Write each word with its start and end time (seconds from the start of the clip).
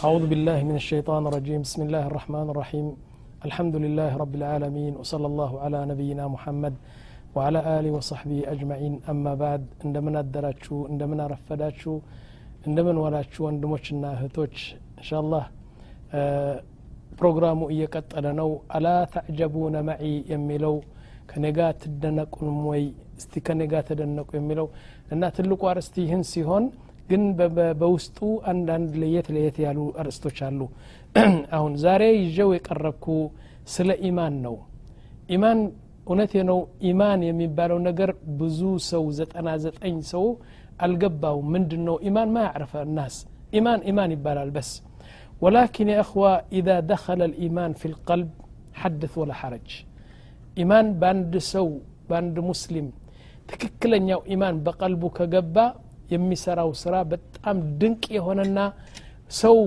أعوذ 0.00 0.23
بالله 0.31 0.59
من 0.63 0.75
الشيطان 0.75 1.21
الرجيم 1.27 1.59
بسم 1.67 1.81
الله 1.85 2.03
الرحمن 2.07 2.47
الرحيم 2.53 2.87
الحمد 3.47 3.75
لله 3.75 4.11
رب 4.23 4.33
العالمين 4.39 4.93
وصلى 4.95 5.27
الله 5.31 5.51
على 5.63 5.79
نبينا 5.91 6.23
محمد 6.35 6.73
وعلى 7.35 7.59
آله 7.77 7.91
وصحبه 7.99 8.39
أجمعين 8.53 8.93
أما 9.11 9.33
بعد 9.43 9.61
እንደምን 9.85 10.15
አደራችሁ 10.21 10.75
እንደምን 10.91 11.19
አረፈዳችሁ 11.25 11.93
እንደምን 12.67 12.97
ዋላችሁ 13.03 13.41
ወንድሞችና 13.47 14.03
እህቶች 14.17 14.55
እንሻላህ 14.99 15.43
ፕሮግራሙ 17.19 17.59
እየቀጠለ 17.73 18.25
ነው 18.41 18.49
አላ 18.77 18.87
ተዕጀቡነ 19.15 19.75
መዒ 19.89 20.03
የሚለው 20.33 20.75
ከኔጋ 21.31 21.59
ትደነቁንም 21.81 22.59
ወይ 22.71 22.83
እስቲ 23.19 23.33
ከኔጋ 23.49 23.73
ተደነቁ 23.89 24.29
የሚለው 24.39 24.67
እና 25.15 25.23
ትልቁ 25.39 25.61
አርስቲ 25.73 25.95
ይህን 26.07 26.23
ሲሆን 26.31 26.65
ግን 27.10 27.22
በውስጡ 27.80 28.18
አንዳንድ 28.52 28.92
ለየት 29.02 29.26
ለየት 29.34 29.56
ያሉ 29.64 29.80
አርእስቶች 30.00 30.38
አሉ 30.48 30.60
አሁን 31.58 31.74
ዛሬ 31.84 32.02
ይዤው 32.22 32.50
የቀረብኩ 32.56 33.06
ስለ 33.74 33.90
ኢማን 34.08 34.34
ነው 34.46 34.56
ኢማን 35.36 35.60
እውነቴ 36.10 36.34
ነው 36.50 36.58
ኢማን 36.90 37.20
የሚባለው 37.28 37.78
ነገር 37.88 38.10
ብዙ 38.40 38.60
ሰው 38.90 39.04
ዘጠና 39.18 39.48
ዘጠኝ 39.64 39.96
ሰው 40.12 40.26
አልገባው 40.84 41.38
ምንድን 41.54 41.82
ነው 41.88 41.96
ኢማን 42.08 42.30
ማ 42.34 42.44
ያዕረፈ 42.46 42.74
الناس 42.86 43.14
ኢማን 43.58 43.80
ኢማን 43.90 44.10
ይባላል 44.16 44.50
በስ 44.56 44.70
ولكن 45.42 45.86
يا 45.88 46.00
أخوة 46.00 46.32
إذا 46.52 46.76
دخل 46.92 47.20
الإيمان 47.22 47.72
في 47.80 47.86
القلب 47.92 48.30
حدث 48.74 49.12
ولا 49.20 49.34
حرج 49.40 49.68
ኢማን 50.60 50.86
በአንድ 51.00 51.34
ሰው 51.52 51.66
በአንድ 52.08 52.36
ሙስሊም 52.50 52.86
ትክክለኛው 53.50 54.20
ኢማን 54.34 54.56
በቀልቡ 54.66 55.02
ከገባ 55.16 55.56
የሚሰራው 56.11 56.69
ስራ 56.81 56.95
በጣም 57.11 57.57
ድንቅ 57.81 58.03
የሆነና 58.17 58.59
ሰው 59.41 59.57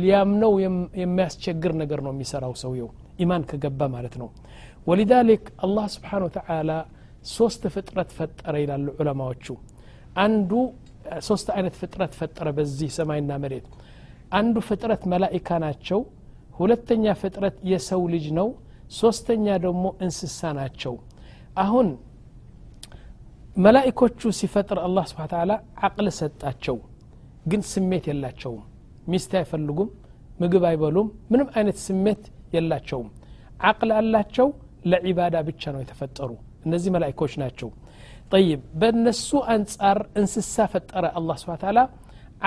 ሊያምነው 0.00 0.52
የሚያስቸግር 1.02 1.72
ነገር 1.82 2.00
ነው 2.06 2.12
የሚሰራው 2.14 2.54
ሰውየው 2.62 2.88
ኢማን 3.18 3.42
ከገባ 3.50 3.80
ማለት 3.94 4.14
ነው። 4.22 4.28
ወሊዛሊክ 4.86 5.44
አላህ 5.64 5.86
ስብሓን 5.94 6.22
ወተላ 6.26 6.70
ሶስት 7.32 7.62
ፍጥረት 7.74 8.10
ፈጠረ 8.18 8.54
ይላሉ 8.62 8.86
ዑለማዎቹ። 9.00 9.46
አንዱ 10.24 10.50
ሶስት 11.22 11.48
አይነት 11.56 11.74
ፍጥረት 11.80 12.12
ፈጠረ 12.20 12.48
በዚህ 12.56 12.90
ሰማይና 12.98 13.32
መሬት። 13.42 13.66
አንዱ 14.38 14.56
ፍጥረት 14.68 15.02
መላኢካ 15.12 15.58
ናቸው 15.64 16.00
ሁለተኛ 16.58 17.04
ፍጥረት 17.20 17.56
የሰው 17.70 18.02
ልጅ 18.14 18.26
ነው 18.38 18.48
ሶስተኛ 18.98 19.46
ደግሞ 19.64 19.84
እንስሳ 20.04 20.50
ናቸው። 20.58 20.94
አሁን 21.62 21.86
መላኢኮቹ 23.57 24.31
ሲፈጥር 24.39 24.77
አላህ 24.85 25.03
ስብሓን 25.11 25.29
ተላ 25.33 25.51
አቅል 25.87 26.07
ሰጣቸው 26.19 26.77
ግን 27.51 27.61
ስሜት 27.71 28.05
የላቸውም 28.09 28.63
ሚስት 29.11 29.31
አይፈልጉም 29.39 29.89
ምግብ 30.41 30.63
አይበሉም 30.69 31.07
ምንም 31.31 31.47
አይነት 31.57 31.77
ስሜት 31.87 32.23
የላቸውም 32.55 33.09
አቅል 33.69 33.91
አላቸው 33.99 34.47
ለዒባዳ 34.91 35.35
ብቻ 35.49 35.71
ነው 35.75 35.81
የተፈጠሩ 35.83 36.31
እነዚህ 36.65 36.91
መላኢኮች 36.95 37.33
ናቸው 37.43 37.69
ጠይብ 38.33 38.61
በእነሱ 38.81 39.29
አንጻር 39.53 39.99
እንስሳ 40.21 40.65
ፈጠረ 40.73 41.05
አላህ 41.19 41.37
ስብሓን 41.41 41.61
ተላ 41.63 41.79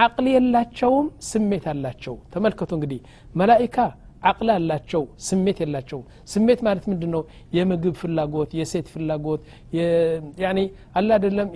አቅል 0.05 0.27
የላቸውም 0.35 1.07
ስሜት 1.31 1.67
አላቸው 1.73 2.17
ተመልከቱ 2.35 2.73
እንግዲህ 2.79 3.01
መላኢካ 3.35 3.77
አቅል 4.22 4.50
አላቸው 4.54 5.04
ስሜት 5.28 5.58
የላቸው 5.64 6.00
ስሜት 6.34 6.60
ማለት 6.68 6.86
ምንድን 6.92 7.12
ነው 7.16 7.22
የምግብ 7.58 7.96
ፍላጎት 8.02 8.52
የሴት 8.60 8.88
ፍላጎት 8.94 9.42
አላ 10.96 11.10
አደለም 11.18 11.50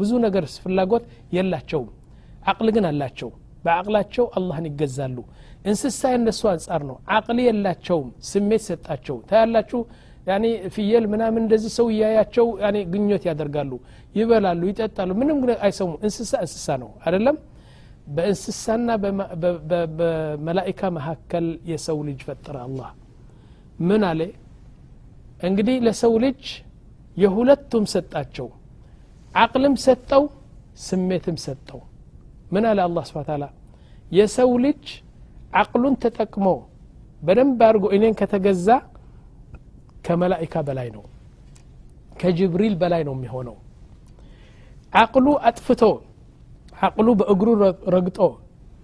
ብዙ 0.00 0.10
ነገር 0.26 0.46
ፍላጎት 0.64 1.04
የላቸውም። 1.36 1.88
አቅል 2.50 2.68
ግን 2.76 2.84
አላቸው። 2.90 3.30
በአቅላቸው 3.64 4.26
አላህን 4.38 4.66
ይገዛሉ። 4.68 5.16
እንስሳ 5.64 6.10
የነሱ 6.12 6.42
አንጻር 6.52 6.82
ነው። 6.90 6.96
አቅል 7.16 7.38
የላቸውም 7.46 8.08
ስሜት 8.28 8.62
ሰጣቸው። 8.68 9.16
ታያላችሁ? 9.30 9.80
ፍየል 10.74 11.04
ምናምን 11.12 11.40
እንደዚህ 11.42 11.70
ሰው 11.76 11.86
እያያቸው 11.92 12.46
ግኞት 12.92 13.22
ያደርጋሉ። 13.28 13.72
ይበላሉ 14.14 14.62
ይጠጣሉ። 14.70 15.10
ምንም 15.20 15.38
አይሰሙ 15.64 15.90
እንስሳ 16.04 16.32
እንስሳ 16.44 16.66
ነው 16.82 16.90
አይደለም 17.04 17.36
በእንስሳና 18.15 18.87
በመላኢካ 19.99 20.81
መካከል 20.97 21.45
የሰው 21.71 21.99
ልጅ 22.07 22.19
ፈጠረ 22.27 22.55
አላህ 22.67 22.89
ምን 23.89 24.03
አለ 24.09 24.21
እንግዲህ 25.49 25.77
ለሰው 25.85 26.13
ልጅ 26.25 26.43
የሁለቱም 27.17 27.85
ሰጣቸው 27.93 28.47
አቅልም 29.35 29.75
ሰጠው 29.85 30.23
ስሜትም 30.85 31.37
ሰጠው 31.45 31.81
ምን 32.53 32.65
አለ 32.71 32.79
አላህ 32.87 33.03
ስብን 33.09 33.25
ታላ 33.29 33.45
የሰው 34.17 34.51
ልጅ 34.65 34.83
አቅሉን 35.61 35.95
ተጠቅሞ 36.03 36.47
በደንብ 37.23 37.59
አድርጎ 37.67 37.85
እኔን 37.97 38.15
ከተገዛ 38.19 38.67
ከመላኢካ 40.05 40.55
በላይ 40.67 40.87
ነው 40.95 41.03
ከጅብሪል 42.21 42.73
በላይ 42.81 43.01
ነው 43.07 43.13
የሚሆነው 43.17 43.55
አቅሉ 44.93 45.27
አጥፍቶ 45.49 45.83
አቅሉ 46.78 47.08
በእግሩ 47.20 47.48
ረግጦ 47.94 48.18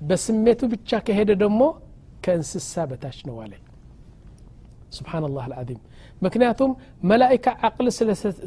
በስሜቱ 0.00 0.60
ብቻ 0.72 1.00
ከሄደ 1.06 1.30
ደግሞ 1.42 1.60
ከእንስሳ 2.24 2.84
በታች 2.90 3.18
ነው 3.28 3.36
አለ። 3.44 3.52
ስብሓንላህ 4.96 5.44
አልዓዚም። 5.48 5.80
ምክንያቱም 6.22 6.70
መላኢካ 7.10 7.46
አቅል 7.68 7.86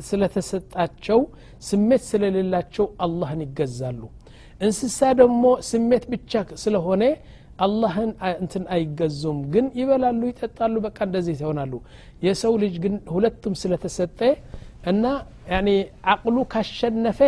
ስለተሰጣቸው 0.09 1.19
ስሜት 1.61 2.03
ስለሌላቸው 2.09 2.85
አላህን 3.05 3.41
ይገዛሉ። 3.45 4.01
እንስሳ 4.61 4.99
ደግሞ 5.19 5.43
ስሜት 5.69 6.05
ብቻ 6.13 6.31
ስለሆነ 6.63 7.03
አላህን 7.59 8.09
እንትን 8.35 8.63
አይገዙም። 8.73 9.37
ግን 9.53 9.65
ይበላሉ 9.79 10.21
ይጠጣሉ 10.31 10.75
በቃ 10.85 10.97
እንደዚህ 11.07 11.35
ይሆናሉ። 11.37 11.73
የሰው 12.25 12.53
ልጅ 12.63 12.75
ግን 12.83 12.95
ሁለቱም 13.13 13.53
ስለተሰጠ 13.61 14.19
እና 14.91 15.05
አቅሉ 16.13 16.37
ካሸነፈ 16.53 17.19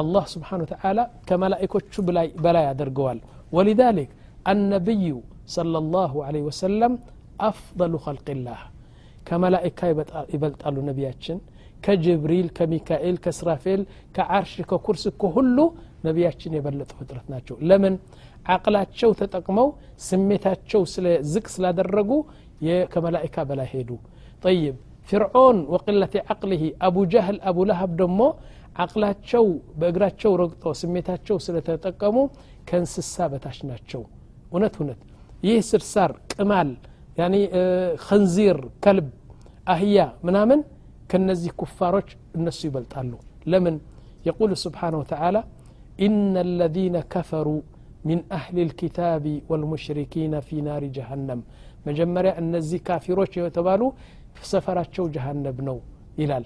الله 0.00 0.24
سبحانه 0.34 0.62
وتعالى 0.62 1.10
ከመላኢካ 1.26 2.02
በላይ 2.08 2.28
በላይ 2.44 2.72
ያደርገዋል 2.72 3.18
ولذلك 3.52 4.08
النبي 4.52 5.08
صلى 5.46 5.78
الله 5.78 6.12
عليه 6.24 6.42
وسلم 6.42 6.92
أفضل 7.40 7.98
خلق 7.98 8.26
الله. 8.36 8.58
ከመላኢካ 9.28 9.84
ይበልጣል 10.34 10.80
ነቢያችን 10.90 11.38
ከጅብሪል 11.84 12.48
ከሚካኢል 12.58 13.16
ከኢስራፊል 13.24 13.80
ከዓርሽ 14.14 14.60
ከኩርሲ 14.70 15.10
ከሁሉ 15.22 15.74
نبياتشن 16.04 16.54
يبلت 16.58 16.90
فترتنا 16.98 17.40
شو 17.46 17.54
لمن 17.70 17.94
عقلات 18.52 18.88
شو 19.00 19.12
تتقمو 19.20 19.66
سميتات 20.08 20.60
شو 20.70 20.84
زكس 21.34 21.54
لا 21.60 21.70
درقو 21.78 22.18
كملائكة 22.92 23.40
بلا 23.48 23.64
هيدو 23.72 23.96
طيب 24.42 24.74
فرعون 25.08 25.56
وقلة 25.74 26.14
عقله 26.30 26.62
أبو 26.82 27.00
جهل 27.12 27.36
أبو 27.50 27.62
لهب 27.70 27.90
دمو 27.96 28.28
አቅላቸው 28.83 29.45
በእግራቸው 29.79 30.31
ረግጦ 30.41 30.63
ስሜታቸው 30.81 31.37
ስለተጠቀሙ 31.45 32.17
ከእንስሳ 32.69 33.15
በታች 33.33 33.59
ናቸው 33.69 34.01
እውነት 34.53 34.75
እውነት 34.81 35.01
ይህ 35.47 35.59
ስርሳር 35.69 36.11
ቅማል 36.33 36.69
ያኒ 37.21 37.35
ከንዚር 38.07 38.59
ከልብ 38.85 39.07
አህያ 39.73 39.99
ምናምን 40.27 40.59
ከነዚህ 41.11 41.51
ኩፋሮች 41.61 42.09
እነሱ 42.39 42.59
ይበልጣሉ 42.69 43.13
ለምን 43.53 43.77
يقول 44.29 44.51
سبحانه 44.65 44.97
وتعالى 45.03 45.41
إن 46.05 46.33
الذين 46.47 46.95
كفروا 47.13 47.61
من 48.09 48.19
أهل 48.39 48.55
الكتاب 48.67 49.25
والمشركين 49.49 50.33
في 50.47 50.55
نار 50.67 50.83
جهنم 50.97 51.39
مجمريا 51.87 52.33
النزي 52.41 52.77
كافروش 52.87 53.33
يتبالو 53.45 53.87
سفراتشو 54.51 55.05
جهنم 55.15 55.57
نو 55.67 55.77
إلال 56.21 56.43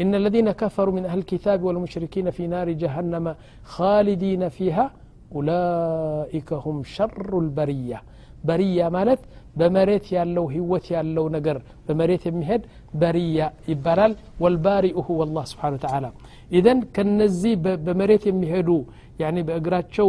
إن 0.00 0.14
الذين 0.14 0.50
كفروا 0.52 0.94
من 0.94 1.04
أهل 1.04 1.18
الكتاب 1.18 1.62
والمشركين 1.62 2.30
في 2.30 2.46
نار 2.46 2.70
جهنم 2.70 3.34
خالدين 3.64 4.48
فيها 4.48 4.90
أولئك 5.34 6.52
هم 6.52 6.82
شر 6.96 7.38
البرية. 7.38 8.02
برية 8.44 8.88
مالت 8.88 9.20
بمريت 9.58 10.12
يالو 10.12 10.44
هوت 10.56 10.90
يالو 10.90 11.24
نقر 11.36 11.58
بمريت 11.88 12.22
يمهد 12.26 12.62
برية 13.02 13.46
يبالال 13.68 14.12
والبارئ 14.42 14.94
هو 15.08 15.22
الله 15.26 15.44
سبحانه 15.52 15.74
وتعالى 15.78 16.10
إذن 16.58 16.78
كنزي 16.96 17.52
بمريت 17.86 18.22
يمهدو 18.30 18.78
يعني 19.22 19.40
بأقراتشو 19.46 20.06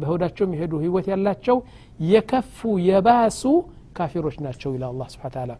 بهوداتشو 0.00 0.44
يمهدو 0.44 0.76
هوت 0.84 1.06
يالاتشو 1.12 1.56
يكفوا 2.14 2.76
يباسوا 2.90 3.62
كافروش 3.96 4.36
ناتشو 4.44 4.70
إلى 4.76 4.86
الله 4.92 5.06
سبحانه 5.14 5.32
وتعالى 5.32 5.56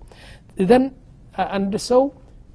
إذن 0.63 0.83
عند 1.55 1.75
سو 1.89 2.03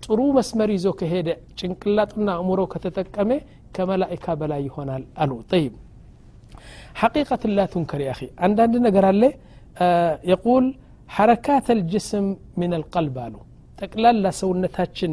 ጥሩ 0.04 0.20
መስመር 0.36 0.70
ይዞ 0.76 0.88
ከሄደ 1.00 1.28
ጭንቅላጡና 1.58 2.30
እሙሮ 2.42 2.60
ከተጠቀመ 2.72 3.30
ከመላኢካ 3.76 4.34
በላይ 4.40 4.62
ይሆናል 4.68 5.02
አሉ 5.22 5.32
ጠይብ 5.52 5.74
ሐቂቀት 7.00 7.42
ላ 7.56 7.66
ቱንከር 7.72 8.00
ያኺ 8.08 8.20
አንዳንድ 8.46 8.74
ነገር 8.86 9.04
አለ 9.10 9.22
የቁል 10.30 10.66
ሐረካት 11.08 11.66
አልጅስም 11.74 12.26
ምን 12.60 12.72
አልቀልብ 12.78 13.16
አሉ 13.26 13.36
ጠቅላላ 13.80 14.26
ሰውነታችን 14.40 15.12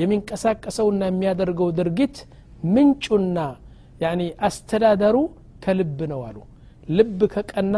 የሚንቀሳቀሰውና 0.00 1.02
የሚያደርገው 1.10 1.68
ድርጊት 1.78 2.16
ምንጩና 2.74 3.38
ያኒ 4.04 4.22
አስተዳደሩ 4.48 5.16
ከልብ 5.64 5.98
ነው 6.12 6.20
አሉ 6.28 6.38
ልብ 6.88 7.20
ከቀና 7.34 7.76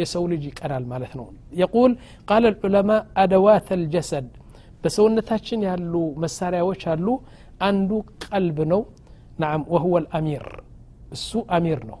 የሰው 0.00 0.24
ልጅ 0.32 0.42
ይቀናል 0.50 0.84
ማለት 0.92 1.12
ነው 1.18 1.26
የቁል 1.60 1.92
ቃል 2.28 2.44
ልዑለማ 2.48 2.90
አደዋት 3.22 3.68
አልጀሰድ 3.76 4.28
በሰውነታችን 4.84 5.60
ያሉ 5.68 5.94
መሳሪያዎች 6.24 6.82
አሉ 6.92 7.06
አንዱ 7.68 7.90
ቀልብ 8.26 8.58
ነው 8.72 8.82
ናም 9.42 9.62
ወሁወ 9.74 9.96
ልአሚር 10.04 10.46
እሱ 11.16 11.30
አሚር 11.56 11.80
ነው 11.90 11.98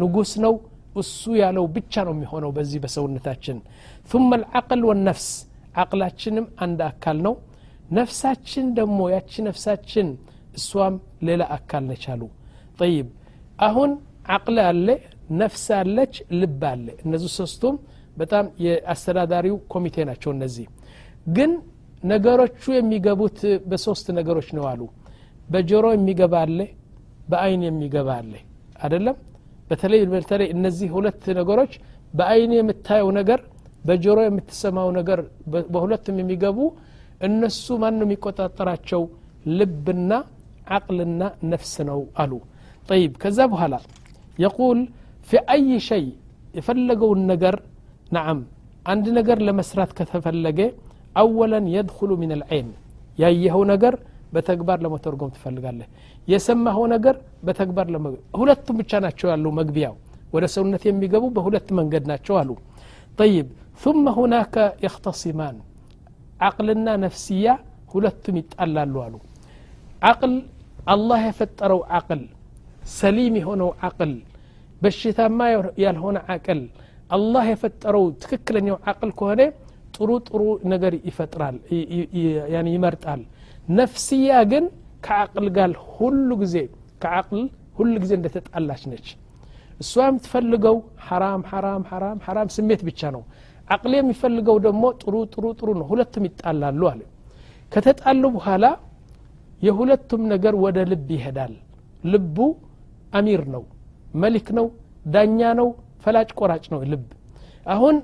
ንጉስ 0.00 0.32
ነው 0.44 0.54
እሱ 1.02 1.22
ያለው 1.42 1.64
ብቻ 1.76 2.02
ነው 2.06 2.14
የሚሆነው 2.16 2.50
በዚህ 2.56 2.78
በሰውነታችን 2.84 3.58
ثم 4.10 4.30
العقل 4.38 4.80
والنفس 4.88 5.28
አቅላችንም 5.82 6.46
አንድ 6.64 6.80
አካል 6.90 7.18
ነው 7.26 7.34
ነፍሳችን 7.98 8.66
ደግሞ 8.78 8.98
ያቺ 9.14 9.32
ነፍሳችን 9.48 10.08
እሷም 10.58 10.94
ሌላ 11.28 11.42
አካል 11.56 11.82
ነች 11.90 12.04
አሉ 12.12 12.22
ጠይብ 12.80 13.06
አሁን 13.66 13.90
አቅል 14.36 14.58
አለ 14.70 14.88
ነፍስ 15.42 15.64
አለች 15.80 16.14
ልብ 16.40 16.62
አለ 16.72 16.86
እነዚህ 17.04 17.30
ሶስቱም 17.40 17.76
በጣም 18.20 18.46
የአስተዳዳሪው 18.64 19.56
ኮሚቴ 19.74 19.96
ናቸው 20.10 20.30
እነዚህ 20.36 20.66
ግን 21.36 21.52
ነገሮቹ 22.03 22.61
የሚገቡት 22.75 23.39
በሶስት 23.69 24.07
ነገሮች 24.17 24.49
ነው 24.57 24.65
አሉ። 24.71 24.81
በጆሮ 25.49 25.85
የሚገባ 25.95 26.35
አለ 26.45 26.59
በአይን 27.29 27.61
የሚገባ 27.67 28.09
አለ። 28.19 28.33
አደለም 28.85 29.17
በተለይ 29.69 30.01
በተለይ 30.13 30.47
እነዚህ 30.55 30.89
ሁለት 30.95 31.23
ነገሮች 31.39 31.73
በአይን 32.13 32.51
የምታየው 32.57 33.09
ነገር 33.19 33.39
በጆሮ 33.85 34.19
የምትሰማው 34.25 34.89
ነገር 34.97 35.19
በሁለቱም 35.73 36.17
የሚገቡ 36.21 36.59
እነሱ 37.27 37.65
ማን 37.81 37.99
የሚቆጣጠራቸው? 38.03 39.01
ልብና 39.51 40.11
ነፍስ 41.51 41.73
ነው 41.89 41.99
አሉ። 42.21 42.31
ጠይብ። 42.89 43.13
ከዛ 43.21 43.39
በኋላ 43.51 43.75
የቁል 44.39 44.79
ፊ 45.27 45.41
አይ 45.53 45.67
ሸይ 45.87 46.05
የፈለገውን 46.55 47.21
ነገር 47.31 47.55
ናዓም 48.11 48.39
አንድ 48.85 49.05
ነገር 49.17 49.37
ለመስራት 49.47 49.91
ከተፈለገ 49.97 50.59
አወለን 51.22 51.66
የድኩሉ 51.74 52.10
ምን 52.22 52.32
ልዐይን 52.40 52.68
ያየኸው 53.22 53.62
ነገር 53.72 53.94
በተግባር 54.34 54.78
ለመተርጎም 54.84 55.32
ትፈልጋለህ 55.36 55.88
የሰማኸው 56.28 56.84
ነገር 56.94 57.16
በተግባር 57.46 57.88
ሁለቱም 58.40 58.76
ብቻ 58.80 59.00
ናቸው 59.06 59.28
ያሉ 59.32 59.46
መግቢያው 59.60 59.94
ወደ 60.34 60.44
ሰውነት 60.54 60.82
የሚገቡ 60.88 61.24
በሁለት 61.36 61.68
መንገድ 61.80 62.04
ናቸው 62.12 62.34
አሉ 62.42 62.50
طيب 63.18 63.46
ثم 63.84 64.04
هناك 64.10 64.56
يختصمان 64.84 65.56
عقلنا 66.40 66.92
نفسية 67.04 67.54
ሁለቱም 67.94 68.36
ይጣላሉ 68.40 68.94
አሉ 69.04 69.14
አቅል 70.10 70.34
አላህ 70.92 71.20
የፈጠረው 71.28 71.80
አቅል 71.98 72.20
ሰሊም 72.98 73.34
የሆነው 73.40 73.70
አቅል 73.88 74.12
በሽታማ 74.82 75.38
ያልሆነ 75.84 76.18
አቅል 76.34 76.60
አላህ 77.16 77.44
የፈጠረው 77.52 78.04
ትክክለኛው 78.22 78.76
አቅል 78.90 79.10
ከሆነ 79.18 79.40
ጥሩ 79.95 80.09
ጥሩ 80.27 80.41
ነገር 80.71 80.93
ይፈጥራል 81.07 81.55
ይመርጣል። 82.69 83.21
ነፍስያ 83.77 84.31
ግን 84.51 84.65
ከአቅል 85.05 85.47
ጋር 85.57 85.71
ሁሉ 85.91 86.29
ጊዜ 86.41 86.55
ከአቅል 87.03 87.41
ሁሉ 87.77 87.93
ጊዜ 88.03 88.11
እንደተጣላች 88.19 88.83
ነች። 88.91 89.07
እሷ 89.79 89.93
የምትፈልገው 90.07 90.75
ሐራም 91.07 91.41
ሐራም 91.51 91.83
ሐራም 91.89 92.19
ሐራም 92.27 92.49
ስሜት 92.55 92.81
ብቻ 92.89 93.01
ነው። 93.15 93.23
አቅል 93.67 93.93
የሚፈልገው 93.97 94.57
ደግሞ 94.65 94.83
ጥሩ 95.01 95.15
ጥሩ 95.33 95.45
ጥሩ 95.59 95.69
ነው። 95.79 95.85
ሁለቱም 95.91 96.25
ይጣላሉ 96.27 96.81
አለ። 96.91 97.01
ከተጣሉ 97.71 98.23
በኋላ 98.35 98.65
የሁለቱም 99.61 100.21
ነገር 100.33 100.53
ወደ 100.63 100.77
ልብ 100.91 101.09
ይሄዳል። 101.15 101.53
ልቡ 102.03 102.37
አሚር 103.13 103.43
ነው 103.55 103.63
መሊክ 104.15 104.47
ነው 104.57 104.67
ዳኛ 105.13 105.39
ነው 105.59 105.67
ፈላጭ 106.03 106.29
ቆራጭ 106.39 106.65
ነው 106.73 106.79
ልብ። 106.91 107.05
አሁን 107.73 107.95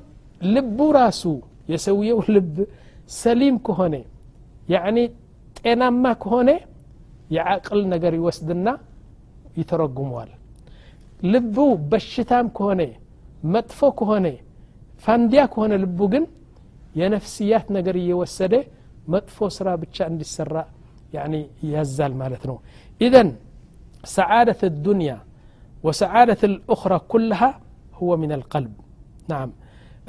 ልቡ 0.47 0.79
ራሱ 0.97 1.23
የሰውየው 1.71 2.19
ልብ 2.35 2.55
ሰሊም 3.21 3.55
ከሆነ 3.67 3.95
ያኒ 4.73 4.97
ጤናማ 5.59 6.05
ከሆነ 6.23 6.49
የአቅል 7.35 7.81
ነገር 7.93 8.13
ይወስድና 8.19 8.67
ይተረጉመዋል 9.59 10.31
ልቡ 11.33 11.57
በሽታም 11.91 12.47
ከሆነ 12.57 12.81
መጥፎ 13.55 13.89
ከሆነ 13.99 14.27
ፋንዲያ 15.05 15.41
ከሆነ 15.53 15.73
ልቡ 15.83 15.99
ግን 16.13 16.25
የነፍስያት 16.99 17.67
ነገር 17.77 17.95
እየወሰደ 18.03 18.53
መጥፎ 19.13 19.47
ስራ 19.57 19.67
ብቻ 19.83 19.97
እንዲሰራ 20.11 20.55
ያዛል 21.71 22.13
ማለት 22.21 22.43
ነው 22.49 22.57
ኢዘን 23.01 23.29
ሰዓደት 24.15 24.61
الዱንያ 24.71 25.11
وسعادة 25.83 26.37
الأخرى 26.43 26.99
كلها 27.07 27.49
هو 27.93 28.17
من 28.17 28.31
القلب 28.31 28.73
نعم 29.27 29.49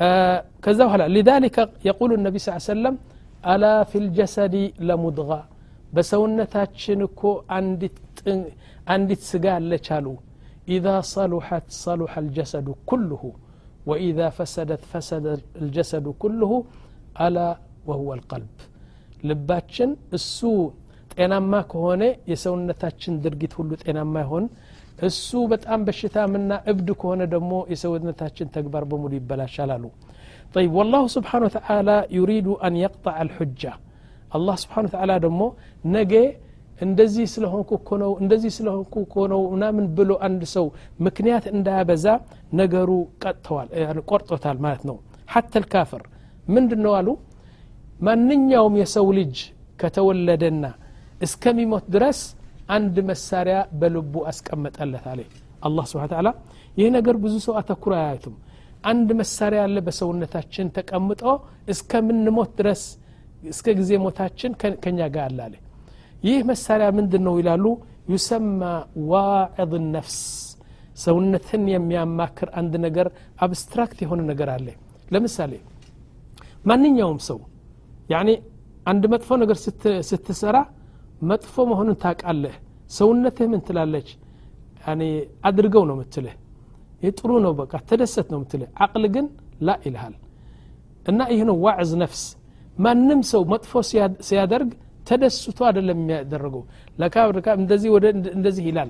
آه 0.08 0.38
كذا 0.64 0.84
وهلا 0.88 1.08
لذلك 1.16 1.56
يقول 1.90 2.10
النبي 2.18 2.38
صلى 2.40 2.50
الله 2.50 2.64
عليه 2.64 2.74
وسلم 2.76 2.96
ألا 3.54 3.76
في 3.90 3.98
الجسد 4.04 4.56
لمضغة 4.88 5.40
بسونتاتشن 5.96 7.02
كو 7.20 7.30
عندت 8.94 9.22
سقال 9.32 9.64
لشالو 9.72 10.16
إذا 10.76 10.96
صلحت 11.16 11.66
صلح 11.86 12.12
الجسد 12.24 12.68
كله 12.90 13.24
وإذا 13.90 14.28
فسدت 14.38 14.82
فسد 14.92 15.26
الجسد 15.62 16.06
كله 16.24 16.52
ألا 17.26 17.50
وهو 17.90 18.10
القلب 18.20 18.56
ልባችን 19.30 19.90
እሱ 20.18 20.40
ጤናማ 21.14 21.54
ከሆነ 21.72 22.04
የሰውነታችን 22.32 23.14
ድርጊት 23.24 23.54
ሁሉ 23.60 23.72
ጤናማ 23.84 24.14
ይሆን 24.26 24.46
እሱ 25.08 25.30
በጣም 25.54 25.80
በሽታምና 25.88 26.52
እብድ 26.72 26.88
ከሆነ 27.02 27.22
ደግሞ 27.34 27.54
የሰውነታችን 27.74 28.52
ተግባር 28.58 28.84
በሙሉ 28.92 29.12
ይበላሻል 29.20 29.72
አሉ 29.78 29.86
طيب 30.56 30.72
والله 30.80 31.04
سبحانه 31.18 31.46
وتعالى 31.50 31.96
يريد 32.20 32.48
أن 32.66 32.74
يقطع 32.86 33.16
الحجة 33.26 33.74
الله 34.38 34.56
سبحانه 34.64 34.88
وتعالى 34.90 35.16
ደሞ 35.26 35.42
ነገ 35.96 36.14
እንደዚህ 36.82 37.26
ስለሆንኩ 37.34 37.70
እኮ 37.80 37.90
ነው 38.04 38.12
እንደዚህ 38.24 38.52
ስለሆንኩ 38.58 38.94
እኮ 39.06 39.16
ነው 39.34 39.42
ምናምን 39.54 39.86
ብሎ 39.98 40.12
አንድ 40.28 40.42
ሰው 40.56 40.66
ምክንያት 41.06 41.46
እንዳያበዛ 41.56 42.06
ነገሩ 42.60 42.90
ቀጥተዋል 43.24 43.68
ቆርጦታል 44.10 44.58
ማለት 44.66 44.84
ነው 44.90 44.98
ሐተ 45.34 45.54
ልካፍር 45.64 46.04
ምንድን 46.56 46.82
ነው 46.86 46.94
አሉ 47.00 47.08
ማንኛውም 48.08 48.76
የሰው 48.82 49.08
ልጅ 49.20 49.36
ከተወለደና 49.82 50.66
እስከሚሞት 51.28 51.86
ድረስ 51.96 52.20
አንድ 52.69 52.97
መሳሪያ 53.09 53.57
በልቡ 53.81 54.15
አስቀመጠለት 54.31 55.05
አለ። 55.13 55.21
አላህ 55.63 55.85
ስብን 55.91 56.09
ተላ 56.13 56.29
ይህ 56.77 56.89
ነገር 56.97 57.17
ብዙ 57.25 57.35
ሰው 57.47 57.55
አተኩሮ 57.61 57.93
አያዩትም። 57.99 58.35
አንድ 58.85 59.09
መሳሪያ 59.21 59.61
አለ 59.67 59.77
በሰውነታችን 59.87 60.69
ተቀምጦ 60.77 61.23
እስከምንሞት 61.73 62.51
ድረስ 62.61 62.83
እስከ 63.51 63.67
ጊዜ 63.79 63.93
ሞታችን 64.05 64.53
ከኛ 64.85 65.01
ጋር 65.15 65.25
አለ 65.29 65.39
አለ። 65.47 65.55
ይህ 66.25 66.39
መሳሪያ 66.51 66.89
ምንድን 66.99 67.23
ነው 67.27 67.35
ይላሉ? 67.41 67.65
ዩሰማ 68.13 68.61
ዋዕድ 69.11 69.73
ነፍስ። 69.95 70.19
ሰውነትን 71.03 71.63
የሚያማክር 71.73 72.49
አንድ 72.61 72.75
ነገር 72.87 73.07
አብስትራክት 73.45 73.99
የሆነ 74.05 74.21
ነገር 74.31 74.49
አለ። 74.57 74.67
ለምሳሌ 75.13 75.53
ማንኛውም 76.65 77.21
ሰው 77.29 77.39
ያኒ 78.13 78.29
አንድ 78.87 79.05
መጥፎ 79.13 79.31
ነገር 79.43 79.57
ስትሰራ 80.11 80.57
መጥፎ 81.30 81.66
መሆኑን 81.72 81.98
ታቃለህ 82.04 82.56
ሰውነትህ 82.98 83.48
ምን 83.52 83.62
ትላለች 83.68 84.10
አድርገው 85.50 85.84
ነው 85.90 85.96
ምትልህ 86.00 86.36
ይህ 87.04 87.12
ጥሩ 87.20 87.32
ነው 87.46 87.52
በቃ 87.60 87.74
ተደሰት 87.90 88.28
ነው 88.34 88.40
ምትልህ 88.44 88.70
አቅል 88.86 89.06
ግን 89.16 89.26
ላ 89.68 89.76
ይልሃል 89.86 90.16
እና 91.12 91.20
ይህ 91.34 91.42
ነው 91.50 91.56
ዋዕዝ 91.66 91.92
ነፍስ 92.04 92.22
ማንም 92.86 93.22
ሰው 93.32 93.42
መጥፎ 93.54 93.72
ሲያደርግ 94.28 94.70
ተደስቶ 95.08 95.60
አይደለም 95.70 96.00
የሚያደረገው 96.02 96.64
ለካ 97.02 97.16
እንደዚህ 97.62 97.90
ወደ 97.96 98.06
እንደዚህ 98.38 98.66
ይላል 98.70 98.90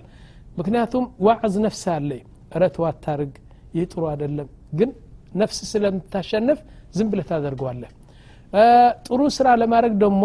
ምክንያቱም 0.59 1.05
ዋዕዝ 1.27 1.55
ነፍስ 1.65 1.83
አለ 1.95 2.11
እረተው 2.55 2.85
አታርግ 2.91 3.33
ይህ 3.77 3.85
ጥሩ 3.93 4.03
አይደለም 4.11 4.47
ግን 4.79 4.89
ነፍስ 5.41 5.57
ስለምታሸንፍ 5.71 6.59
ዝም 6.97 7.07
ብለህ 7.11 7.25
ታደርገዋለህ 7.31 7.91
ጥሩ 9.07 9.21
ስራ 9.37 9.47
ለማድረግ 9.61 9.93
ደግሞ 10.05 10.23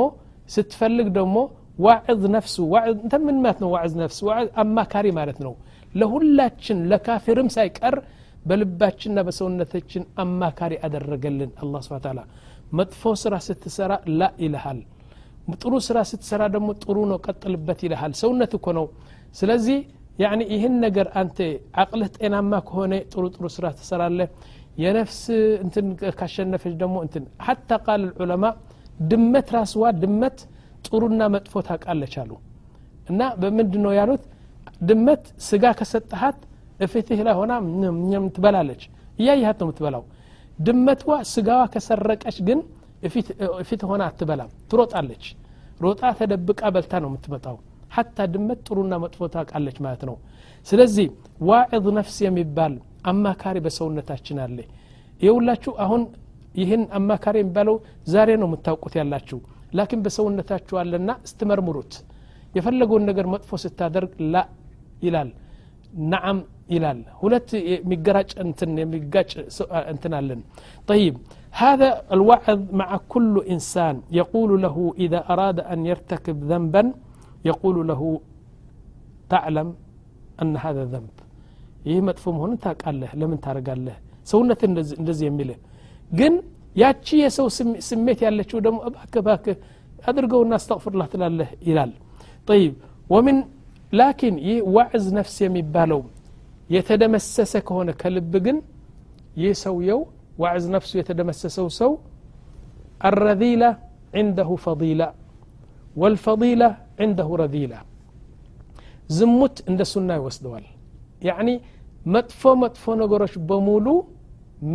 ስትፈልግ 0.55 1.09
ደግሞ 1.19 1.37
ዋዕዝ 1.79 2.23
ነፍሱ 2.37 2.57
እንተ 2.95 3.15
ምን 3.27 3.37
ማለት 3.45 3.59
ነው 3.65 3.71
ዋዕዝ 3.75 3.93
ነፍስ 4.03 4.19
አማካሪ 4.63 5.07
ማለት 5.19 5.39
ነው 5.47 5.55
ለሁላችን 5.95 6.79
ለካፊርም 6.91 7.49
ሳይቀር 7.57 7.97
በልባችንና 8.47 9.19
በሰውነታችን 9.27 10.05
አማካሪ 10.25 10.73
አደረገልን 10.87 11.51
አላ 11.63 11.81
ስብን 11.87 12.03
ታላ 12.07 12.21
መጥፎ 12.79 13.13
ስራ 13.23 13.35
ስትሰራ 13.47 13.93
ላ 14.21 14.29
ይልሃል 14.45 14.81
ጥሩ 15.63 15.75
ስራ 15.89 15.99
ስትሰራ 16.11 16.43
ደግሞ 16.55 16.71
ጥሩ 16.83 16.99
ነው 17.11 17.19
ቀጥልበት 17.27 17.81
ይልሃል 17.87 18.13
ሰውነት 18.23 18.53
እኮ 18.59 18.67
ነው 18.79 18.87
ስለዚህ 19.41 19.79
ያኒ 20.23 20.41
ይህን 20.55 20.75
ነገር 20.85 21.07
አንተ 21.21 21.39
አቅልህ 21.83 22.09
ጤናማ 22.17 22.53
ከሆነ 22.69 22.95
ጥሩ 23.13 23.25
ጥሩ 23.35 23.47
ስራ 23.57 23.67
ትሰራለህ 23.79 24.29
የነፍስ 24.83 25.21
እንትን 25.65 25.87
ካሸነፈች 26.19 26.75
ደግሞ 26.83 26.97
እንትን 27.07 27.25
ሀታ 27.47 27.79
ቃል 27.87 28.05
ዑለማ 28.25 28.45
ድመት 29.11 29.49
ራስዋ 29.57 29.85
ድመት 30.03 30.39
ጥሩና 30.86 31.22
መጥፎ 31.34 31.54
ታውቃለች 31.68 32.14
አሉ። 32.22 32.32
እና 33.12 33.22
በምንድ 33.42 33.74
ነው 33.86 33.92
ያሉት? 34.00 34.24
ድመት 34.82 35.24
ስጋ 35.48 35.66
ከሰጠሃት 35.80 36.40
እፊትህ 36.86 37.20
ላይ 37.28 37.36
ሆና 37.40 37.54
ትበላለች። 38.36 38.82
እያየሃት 39.20 39.58
ነው 39.62 39.68
የምትበላው። 39.68 40.04
ድመትዋ 40.60 41.12
ስጋዋ 41.32 41.62
ከሰረቀች 41.74 42.38
ግን 42.48 42.60
ፊት 43.68 43.82
ሆና 43.90 44.04
አትበላም 44.10 44.52
ትሮጣለች። 44.70 45.24
ሮጣ 45.82 46.02
ተደብቃ 46.20 46.62
በልታ 46.76 46.94
ነው 47.04 47.10
የምትመጣው። 47.12 47.58
ሐታ 47.96 48.18
ድመት 48.34 48.60
ጥሩና 48.68 48.94
መጥፎ 49.04 49.28
ታውቃለች 49.34 49.78
ማለት 49.86 50.02
ነው። 50.10 50.16
ስለዚህ 50.68 51.08
ዋዕظ 51.50 51.86
ነፍስ 51.98 52.16
የሚባል 52.26 52.74
አማካሪ 53.12 53.58
በሰውነታችን 53.66 54.40
አለ። 54.46 54.58
የሁላችሁ 55.22 55.74
አሁን 55.86 56.02
ይህን 56.56 56.84
አማካሪ 56.98 57.36
የሚባለው 57.42 57.76
ዛሬ 58.14 58.30
ነው 58.42 58.48
የምታውቁት 58.50 58.94
ያላችሁ 59.00 59.40
ላኪን 59.79 60.01
በሰውነታችሁ 60.05 60.77
አለና 60.83 61.11
ስትመርምሩት 61.31 61.93
የፈለገውን 62.57 63.05
ነገር 63.11 63.27
መጥፎ 63.35 63.51
ስታደርግ 63.65 64.13
ላ 64.35 64.45
ይላል 65.07 65.31
ነዓም 66.13 66.39
ይላል 66.75 66.99
ሁለት 67.21 67.49
የሚገራጭ 67.73 68.31
እንትን 68.45 68.71
የሚጋጭ 68.83 69.31
እንትን 69.93 70.13
አለን 70.19 70.41
طيب 70.91 71.15
هذا 71.63 71.89
الوعظ 72.17 72.61
مع 72.81 72.91
كل 73.13 73.35
إنسان 73.55 73.97
يقول 74.21 74.51
له 74.65 74.77
إذا 75.05 75.21
أراد 75.33 75.59
أن 75.73 75.81
يرتكب 75.91 76.37
ذنبا 76.51 76.83
يقول 77.51 77.77
له 77.91 78.03
تعلم 79.33 79.69
أن 80.43 80.53
هذا 80.65 80.83
ذنب 80.93 81.17
ይህ 81.89 81.99
መጥፎ 82.09 82.25
መሆኑን 82.37 82.59
ታውቃለህ 82.65 83.11
ለምን 83.21 83.39
ታደርጋለህ 83.45 83.97
ሰውነት 84.31 84.61
እንደዚህ 85.01 85.25
የሚልህ 85.29 85.59
ግን 86.19 86.35
ያቺ 86.78 87.08
የሰው 87.24 87.48
ስሜት 87.90 88.20
ያለችው 88.28 88.60
ደግሞ 88.66 88.78
እባክባክ 88.90 89.46
አድርገውና 90.10 90.54
አስተቅፍርላ 90.60 91.04
ትላለህ 91.14 91.50
ይላል 91.70 91.92
ጠይብ 92.50 92.74
ወምን 93.14 93.38
ላኪን 93.94 94.36
ይህ 94.48 94.60
ዋዕዝ 94.76 95.06
ነፍስ 95.18 95.36
የሚባለው 95.46 96.02
የተደመሰሰ 96.76 97.54
ከሆነ 97.68 97.90
ከልብ 98.02 98.34
ግን 98.46 98.58
ይህ 99.42 99.54
ሰውየው 99.64 100.02
ዋዕዝ 100.44 100.66
ነፍሱ 100.76 100.92
የተደመሰሰው 101.02 101.70
ሰው 101.80 101.92
الرذيلة 103.10 103.70
عنده 104.14 104.50
فضيلة 104.58 105.08
والفضيلة 105.96 106.70
عنده 107.02 107.30
رذيلة 107.44 107.80
ዝሙት 109.18 109.56
እንደ 109.70 109.82
ሱና 109.92 110.10
ይወስደዋል 110.20 110.66
ያዕኒ 111.28 111.50
መጥፎ 112.14 112.42
መጥፎ 112.64 112.84
ነገሮች 113.02 113.34
በሙሉ 113.50 113.88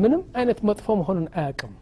ምንም 0.01 0.23
አይነት 0.39 0.59
መጥፎ 0.69 0.87
መሆኑን 1.01 1.27
አያቅም 1.39 1.73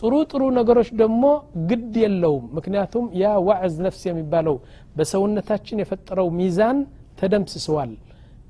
ጥሩ 0.00 0.14
ጥሩ 0.32 0.42
ነገሮች 0.58 0.88
ደግሞ 1.02 1.24
ግድ 1.70 1.94
የለውም 2.02 2.44
ምክንያቱም 2.56 3.06
ያ 3.22 3.30
ዋዕዝ 3.48 3.74
ነፍስ 3.86 4.02
የሚባለው 4.08 4.56
በሰውነታችን 4.98 5.80
የፈጠረው 5.82 6.28
ሚዛን 6.40 6.78
ተደምስሰዋል 7.20 7.92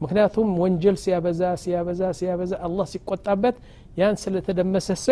ምክንያቱም 0.03 0.49
ወንጀል 0.63 0.97
ሲያበዛ 1.05 1.43
ሲያበዛ 1.63 2.03
ሲያበዛ 2.19 2.53
አላህ 2.67 2.87
ሲቆጣበት 2.93 3.57
ያን 4.01 4.17
ስለተደመሰሰ 4.25 5.07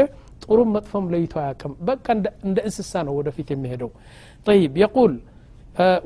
ጥሩም 0.44 0.68
መጥፎም 0.76 1.06
ለይቶ 1.12 1.34
አያቅም 1.44 1.72
በቃ 1.88 2.06
እንደ 2.16 2.26
እንስሳ 2.66 2.92
ነው 3.08 3.14
ወደፊት 3.20 3.48
የሚሄደው 3.54 3.90
طيب 4.48 4.72
يقول 4.84 5.12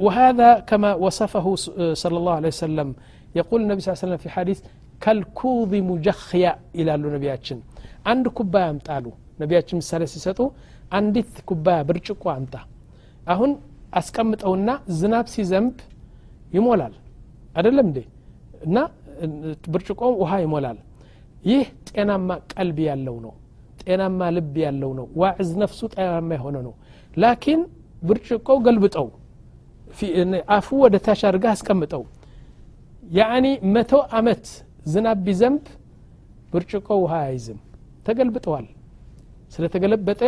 وهذا 0.07 0.50
كما 0.71 0.90
وصفه 1.04 1.47
صلى 2.02 2.16
الله 2.21 2.35
عليه 2.40 2.52
وسلم 2.57 2.88
يقول 3.40 3.59
النبي 3.64 3.80
صلى 3.80 3.88
الله 3.88 4.00
عليه 4.00 4.07
وسلم 4.07 4.23
في 4.25 4.30
حديث 4.37 4.59
كالكوظ 5.04 5.73
مجخيا 5.90 6.52
إلى 6.78 6.92
ነቢያችን 7.14 7.59
አንድ 8.12 8.25
ኩባያ 8.38 8.64
አምጣሉ 8.73 9.04
ነቢያችን 9.38 9.80
ምሳሌ 9.82 10.04
ሲሰጡ 10.13 10.39
አንዲት 10.98 11.34
ኩባያ 11.50 11.77
ብርጭቆ 11.89 12.24
አምጣ። 12.34 12.56
አሁን 13.25 13.51
አስቀምጠውና 14.00 14.70
ዝናብ 14.98 15.25
ሲዘንብ 15.34 15.75
ይሞላል። 16.54 16.94
አደለም 17.56 17.88
እንዴ? 17.89 18.00
እና 18.65 18.77
ብርጭቆ 19.74 20.01
ውሃ 20.22 20.32
ይሞላል። 20.44 20.77
ይህ 21.46 21.65
ጤናማ 21.89 22.30
ቀልብ 22.54 22.77
ያለው 22.88 23.18
ነው። 23.25 23.34
ጤናማ 23.82 24.30
ልብ 24.36 24.56
ያለው 24.65 24.92
ነው። 25.00 25.08
ዋዕዝ 25.22 25.50
ነፍሱ 25.62 25.80
ጤናማ 25.94 26.30
የሆነ 26.38 26.58
ነው። 26.68 26.74
ላኪን 27.18 27.62
ብርጭቆው 28.04 28.58
ገልብጠው 28.68 29.08
አፉ 30.56 30.68
ወደ 30.84 30.96
ታች 31.06 31.22
አድርጋ 31.27 31.46
አስቀምጠው። 31.54 32.04
ያኒ 33.12 33.46
መቶ 33.75 33.92
አመት 34.18 34.46
ዝናብ 34.92 35.20
ቢዘንብ 35.27 35.63
ብርጭቆ 36.54 36.88
ውሃ 37.04 37.13
አይዝም። 37.27 37.60
ተገልብጠዋል 38.08 38.65
ስለተገለበጠ 39.55 40.21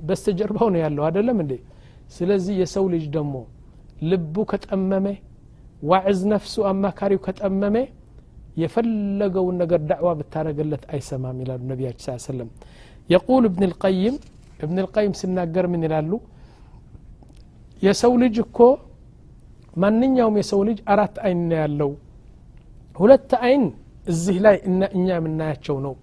በስተጀርባው 0.00 0.68
ነው 0.74 0.80
ያለው። 0.84 1.02
አደለም 1.08 1.38
እንዴ? 1.44 1.52
ስለዚህ 2.16 2.54
የሰው 2.62 2.84
ልጅ 2.94 3.04
ደግሞ 3.16 3.34
ልቡ 4.10 4.36
ከጠመመ 4.50 5.06
ዋዕዝ 5.82 6.20
ነፍሱ 6.32 6.54
አማካሪው 6.70 7.20
ከጠመመ 7.26 7.76
የፈለገውን 8.62 9.56
ነገር 9.62 9.80
ዳዕዋ 9.90 10.10
ብታረገለት 10.18 10.84
አይሰማም 10.92 11.38
ይላሉ 11.42 11.60
ነቢያችን 11.72 12.04
ስ 12.16 12.26
ሰለም 12.28 12.48
የቁል 13.08 13.44
እብን 13.48 13.64
ልቀይም 13.72 14.14
እብን 14.60 14.78
ልቀይም 14.84 15.12
ሲናገር 15.20 15.64
ምን 15.72 15.82
ይላሉ? 15.86 16.12
የሰው 17.82 18.12
ልጅ 18.22 18.36
እኮ 18.44 18.58
ማንኛውም 19.76 20.36
የሰው 20.40 20.60
ልጅ 20.68 20.78
አራት 20.92 21.16
አይን 21.24 21.40
ነው 21.50 21.58
ያለው። 21.62 21.90
ሁለት 22.96 23.30
አይን 23.40 23.64
እዚህ 24.06 24.36
ላይ 24.44 24.56
እኛ 24.94 25.08
የምናያቸው 25.12 25.76
ነው 25.86 25.94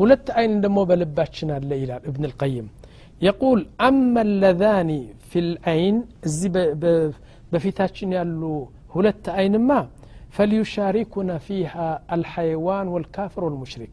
هلت 0.00 0.26
أين 0.30 0.60
دمو 0.60 0.82
بلباتشنا 0.90 1.54
الليلة 1.56 1.96
ابن 2.10 2.22
القيم 2.30 2.66
يقول 3.28 3.58
أما 3.88 4.20
اللذان 4.28 4.90
في 5.28 5.38
العين 5.46 5.96
الزب 6.26 6.56
بفتاتشنا 7.52 8.22
اللو 8.22 8.68
هلت 8.94 9.28
أين 9.28 9.54
ما 9.68 9.80
فليشاركنا 10.36 11.38
فيها 11.46 11.86
الحيوان 12.16 12.86
والكافر 12.88 13.44
والمشرك 13.44 13.90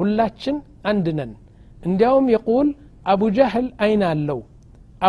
هلاتشن 0.00 0.56
عندنا 0.84 1.26
عندهم 1.86 2.24
يقول 2.36 2.66
أبو 3.06 3.28
جهل 3.38 3.64
أين 3.80 4.02
اللو 4.02 4.40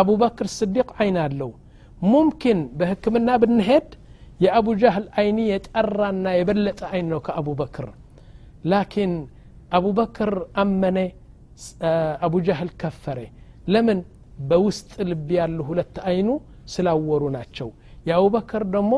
أبو 0.00 0.14
بكر 0.16 0.44
الصديق 0.44 0.88
أين 1.02 1.16
اللو 1.16 1.52
ممكن 2.02 2.56
بهكمنا 2.78 3.36
بنهد 3.42 3.88
يا 4.44 4.58
أبو 4.58 4.74
جهل 4.82 5.04
أيني 5.18 5.48
يتقرى 5.48 6.08
أن 6.08 6.26
يبلت 6.40 6.82
أينه 6.82 7.22
أبو 7.40 7.52
بكر 7.62 7.86
لكن 8.64 9.26
አቡ 9.77 9.85
በክር 9.97 10.31
አመነ 10.63 10.97
አቡ 12.25 12.33
ጃህል 12.47 12.69
ከፈረ 12.81 13.19
ለምን 13.73 13.99
በውስጥ 14.49 14.91
ልብ 15.09 15.29
ያሉ 15.39 15.57
ሁለት 15.69 15.95
አይኑ 16.11 16.29
ስላወሩ 16.73 17.23
ናቸው 17.37 17.69
የአቡበከር 18.09 18.63
ደግሞ 18.75 18.93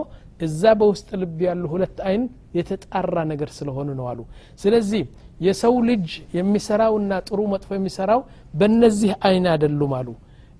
እዛ 0.45 0.61
በውስጥ 0.81 1.09
ልብ 1.21 1.39
ያሉ 1.47 1.63
ሁለት 1.73 1.97
አይን 2.09 2.23
የተጣራ 2.57 3.15
ነገር 3.31 3.49
ስለሆኑ 3.57 3.89
ነው 3.99 4.05
አሉ 4.11 4.19
ስለዚህ 4.63 5.01
የሰው 5.45 5.75
ልጅ 5.89 6.07
የሚሰራውና 6.37 7.13
ጥሩ 7.27 7.39
መጥፎ 7.53 7.69
የሚሰራው 7.77 8.21
በእነዚህ 8.59 9.11
አይን 9.29 9.47
አይደሉም 9.53 9.93
አሉ 9.99 10.09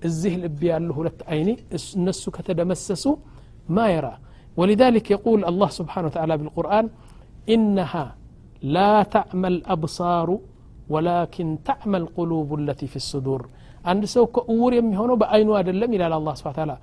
እዚህ 0.08 0.34
ልብ 0.44 0.60
ያሉ 0.70 0.88
ሁለት 0.98 1.20
አይኒ 1.34 1.50
እነሱ 1.98 2.24
ከተደመሰሱ 2.36 3.04
ما 3.68 3.88
يرى 3.90 4.14
ولذلك 4.56 5.06
يقول 5.10 5.44
الله 5.44 5.68
سبحانه 5.80 6.06
وتعالى 6.06 6.34
بالقرآن 6.36 6.86
إنها 7.48 8.04
لا 8.76 8.92
تعمى 9.14 9.48
الأبصار 9.54 10.28
ولكن 10.94 11.46
تعمى 11.68 11.96
القلوب 12.02 12.48
التي 12.60 12.86
في 12.92 12.98
الصدور 13.02 13.40
عند 13.90 14.02
سو 14.14 14.24
كأور 14.36 14.70
يمهونو 14.80 15.14
بأينو 15.22 15.52
أدلم 15.60 15.90
إلى 15.96 16.16
الله 16.20 16.34
سبحانه 16.38 16.54
وتعالى 16.56 16.76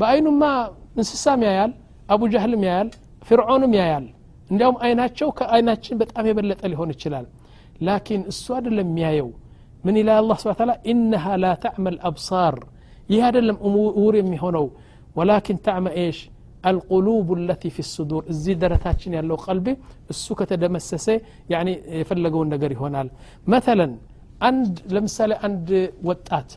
بأينو 0.00 0.30
ما 0.42 0.52
እንስሳም 0.96 1.40
ያያል 1.48 1.70
አቡ 2.12 2.22
ጃህልም 2.32 2.62
ያያል 2.68 2.88
ፍርዖንም 3.28 3.72
ያያል 3.78 4.06
እንዲያውም 4.50 4.76
አይናቸው 4.84 5.28
ከአይናችን 5.38 5.96
በጣም 6.02 6.24
የበለጠ 6.30 6.60
ሊሆን 6.72 6.90
ይችላል 6.94 7.26
ላኪን 7.86 8.22
እሱ 8.32 8.44
አይደለም 8.56 8.88
የሚያየው 8.90 9.28
ምን 9.86 9.94
ይላል 10.00 10.18
አላህ 10.22 10.36
ስብሐ 10.42 10.52
ተዓላ 10.58 10.72
ኢነሃ 10.92 11.24
ላ 11.44 11.52
ተዕመል 11.64 11.96
አብሳር 12.08 12.56
ይህ 13.12 13.22
አይደለም 13.28 13.56
እውር 13.68 14.14
የሚሆነው 14.20 14.66
ወላኪን 15.18 15.58
ተዕመ 15.66 15.86
ኤሽ 16.04 16.18
አልቁሉብ 16.68 17.28
ለቲ 17.48 17.70
ፊ 17.76 17.84
ሱዱር 17.88 18.24
እዚህ 18.32 18.54
ደረታችን 18.62 19.12
ያለው 19.18 19.36
ቀልቢ 19.44 19.66
እሱ 20.12 20.26
ከተደመሰሰ 20.40 21.06
ያኒ 21.52 21.68
የፈለገውን 22.00 22.48
ነገር 22.54 22.70
ይሆናል 22.76 23.08
መተለን 23.52 23.92
አንድ 24.48 24.74
ለምሳሌ 24.94 25.32
አንድ 25.48 25.68
ወጣት 26.10 26.50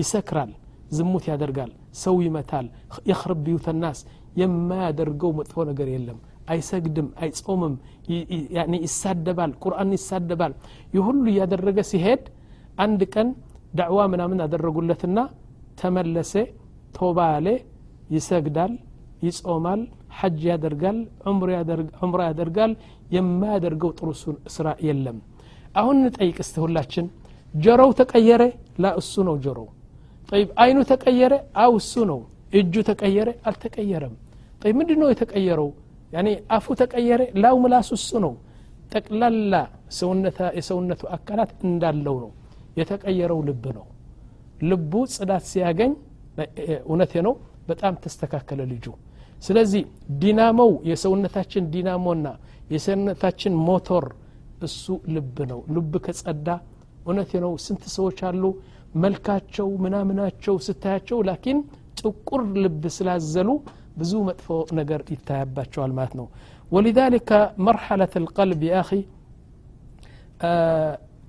ይሰክራል 0.00 0.50
ዝሙት 0.96 1.24
ያደርጋል 1.30 1.70
ሰው 2.02 2.16
ይመታል 2.26 2.66
የኽርብ 3.10 3.40
ቢዩተ 3.46 3.68
ናስ 3.82 3.98
የማያደርገው 4.40 5.30
መጥፎ 5.38 5.64
ነገር 5.70 5.88
የለም 5.94 6.18
አይሰግድም 6.52 7.08
አይጾምም 7.24 7.74
ይሳደባል 8.84 9.50
ቁርአን 9.64 9.90
ይሳደባል 9.96 10.52
ይህ 10.94 11.02
ሁሉ 11.08 11.24
እያደረገ 11.32 11.78
ሲሄድ 11.90 12.22
አንድ 12.84 13.02
ቀን 13.14 13.28
ዳዕዋ 13.80 14.00
ምናምን 14.12 14.38
አደረጉለትና 14.46 15.18
ተመለሰ 15.80 16.32
ቶባ 16.96 17.18
ያለ 17.34 17.48
ይሰግዳል 18.16 18.72
ይጾማል 19.21 19.81
ሐጅ 20.17 20.41
ያደርጋል 20.49 20.97
ዑምራ 21.27 22.19
ያደርጋል። 22.27 22.71
የማያደርገው 23.15 23.91
ጥሩ 23.99 24.09
ስራ 24.55 24.67
የለም። 24.87 25.17
አሁን 25.79 25.95
እንጠይቅ 26.01 26.37
እስቲ 26.43 26.55
ሁላችን 26.63 27.05
ጆሮው 27.55 27.91
ተቀየረ? 27.99 28.41
ላ 28.79 28.87
እሱ 29.01 29.13
ነው 29.27 29.35
ጆሮው። 29.45 29.67
ጠይብ 30.29 30.49
አይኑ 30.63 30.77
ተቀየረ? 30.91 31.33
አው 31.63 31.73
እሱ 31.81 31.93
ነው። 32.11 32.19
እጁ 32.53 32.73
ተቀየረ? 32.89 33.29
አልተቀየረም። 33.47 34.15
ጠይብ 34.61 34.75
ምንድ 34.79 34.91
ነው 35.01 35.07
የተቀየረው? 35.13 35.69
ያኒ 36.13 36.27
አፉ 36.55 36.65
ተቀየረ? 36.81 37.21
ላው 37.43 37.55
ምላሱ 37.63 37.89
እሱ 37.99 38.09
ነው። 38.25 38.33
ጠቅላላ 38.93 39.53
የሰውነቱ 40.57 41.01
አካላት 41.17 41.51
እንዳለው 41.67 42.15
ነው። 42.23 42.31
የተቀየረው 42.79 43.39
ልብ 43.47 43.65
ነው። 43.77 43.85
ልቡ 44.61 44.93
ጽዳት 45.13 45.43
ሲያገኝ 45.51 45.91
እውነቴ 46.85 47.13
ነው 47.27 47.33
በጣም 47.68 47.94
ተስተካከለ 48.04 48.60
ልጁ 48.72 48.86
ስለዚህ 49.46 49.82
ዲናሞው 50.22 50.70
የሰውነታችን 50.90 51.64
ዲናሞና 51.74 52.26
የሰውነታችን 52.74 53.54
ሞቶር 53.68 54.04
እሱ 54.68 54.84
ልብ 55.14 55.36
ነው 55.52 55.60
ልብ 55.76 55.94
ከጸዳ 56.04 56.48
እውነቴ 57.06 57.32
ነው 57.44 57.52
ስንት 57.64 57.84
ሰዎች 57.96 58.18
አሉ 58.28 58.44
መልካቸው 59.04 59.68
ምናምናቸው 59.84 60.54
ስታያቸው 60.66 61.18
ላኪን 61.28 61.58
ጥቁር 62.00 62.42
ልብ 62.64 62.82
ስላዘሉ 62.96 63.48
ብዙ 64.00 64.12
መጥፎ 64.28 64.48
ነገር 64.80 65.00
ይታያባቸዋል 65.16 65.92
ማለት 66.00 66.14
ነው 66.20 66.28
ولذلك 66.72 67.30
مرحلة 67.68 68.12
القلب 68.22 68.60
يا 68.70 68.78
أخي 68.84 69.00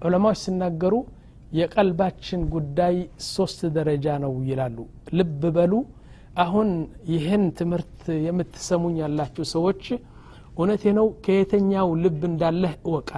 ዑለማዎች 0.06 0.40
ሲናገሩ 0.46 0.94
የቀልባችን 1.60 2.42
ጉዳይ 2.54 2.96
ሶስት 3.34 3.60
ደረጃ 3.78 4.06
ነው 4.24 4.34
ይላሉ 4.50 4.78
ልብ 5.18 5.42
በሉ 5.58 5.74
አሁን 6.39 6.69
ይህን 7.13 7.45
ትምህርት 7.59 7.95
የምትሰሙኝ 8.27 8.97
ያላችሁ 9.03 9.45
ሰዎች 9.55 9.85
እውነቴ 10.55 10.85
ነው 10.99 11.07
ከየተኛው 11.25 11.89
ልብ 12.03 12.21
እንዳለህ 12.29 12.73
እወቅ 12.89 13.09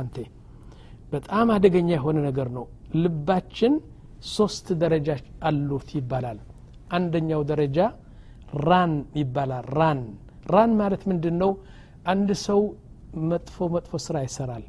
በጣም 1.12 1.49
አደገኛ 1.55 1.89
የሆነ 1.93 2.19
ነገር 2.27 2.49
ነው። 2.57 2.65
ልባችን 2.97 3.73
ሶስት 4.31 4.67
ደረጃ 4.83 5.09
አሉት 5.49 5.89
ይባላል። 5.97 6.39
አንደኛው 6.97 7.43
ደረጃ 7.50 7.79
ራን 8.67 8.93
ይባላል። 9.21 9.67
ራን 9.79 10.00
ራን 10.47 10.73
ማለት 10.81 11.03
ምንድን 11.11 11.37
ነው 11.43 11.50
አንድ 12.12 12.31
ሰው 12.47 12.61
መጥፎ 13.31 13.69
መጥፎ 13.75 13.93
ስራ 14.07 14.17
ይሰራል። 14.27 14.65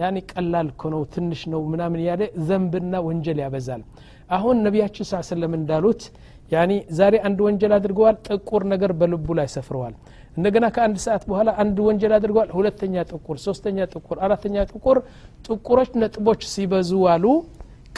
ያኒ 0.00 0.18
ቀላል 0.30 0.68
እኮ 0.72 0.82
ነው 0.94 1.02
ትንሽ 1.14 1.40
ነው 1.52 1.60
ምናምን 1.72 2.00
ያለ 2.06 2.22
ዘንብና 2.46 2.94
ወንጀል 3.06 3.38
ያበዛል። 3.44 3.82
አሁን 4.30 4.56
ነቢያችን 4.66 5.06
ስ 5.06 5.20
ሰለም 5.30 5.52
እንዳሉት 5.58 6.02
ያኒ 6.50 6.72
ዛሬ 6.98 7.14
አንድ 7.26 7.38
ወንጀል 7.44 7.72
አድርገዋል 7.76 8.16
ጥቁር 8.28 8.62
ነገር 8.72 8.90
በልቡ 8.98 9.26
ላይ 9.38 9.48
ሰፍረዋል። 9.54 9.94
እንደገና 10.36 10.66
ከአንድ 10.74 10.96
ሰዓት 11.04 11.22
በኋላ 11.30 11.50
አንድ 11.62 11.76
ወንጀል 11.86 12.12
አድርገዋል 12.16 12.50
ሁለተኛ 12.56 13.04
ጥቁር 13.10 13.36
ሶስተኛ 13.44 13.86
ጥቁር 13.92 14.18
አራተኛ 14.26 14.64
ጥቁር 14.72 14.98
ጥቁሮች 15.46 15.90
ነጥቦች 16.02 16.42
ሲበዙ 16.52 16.92
አሉ። 17.12 17.24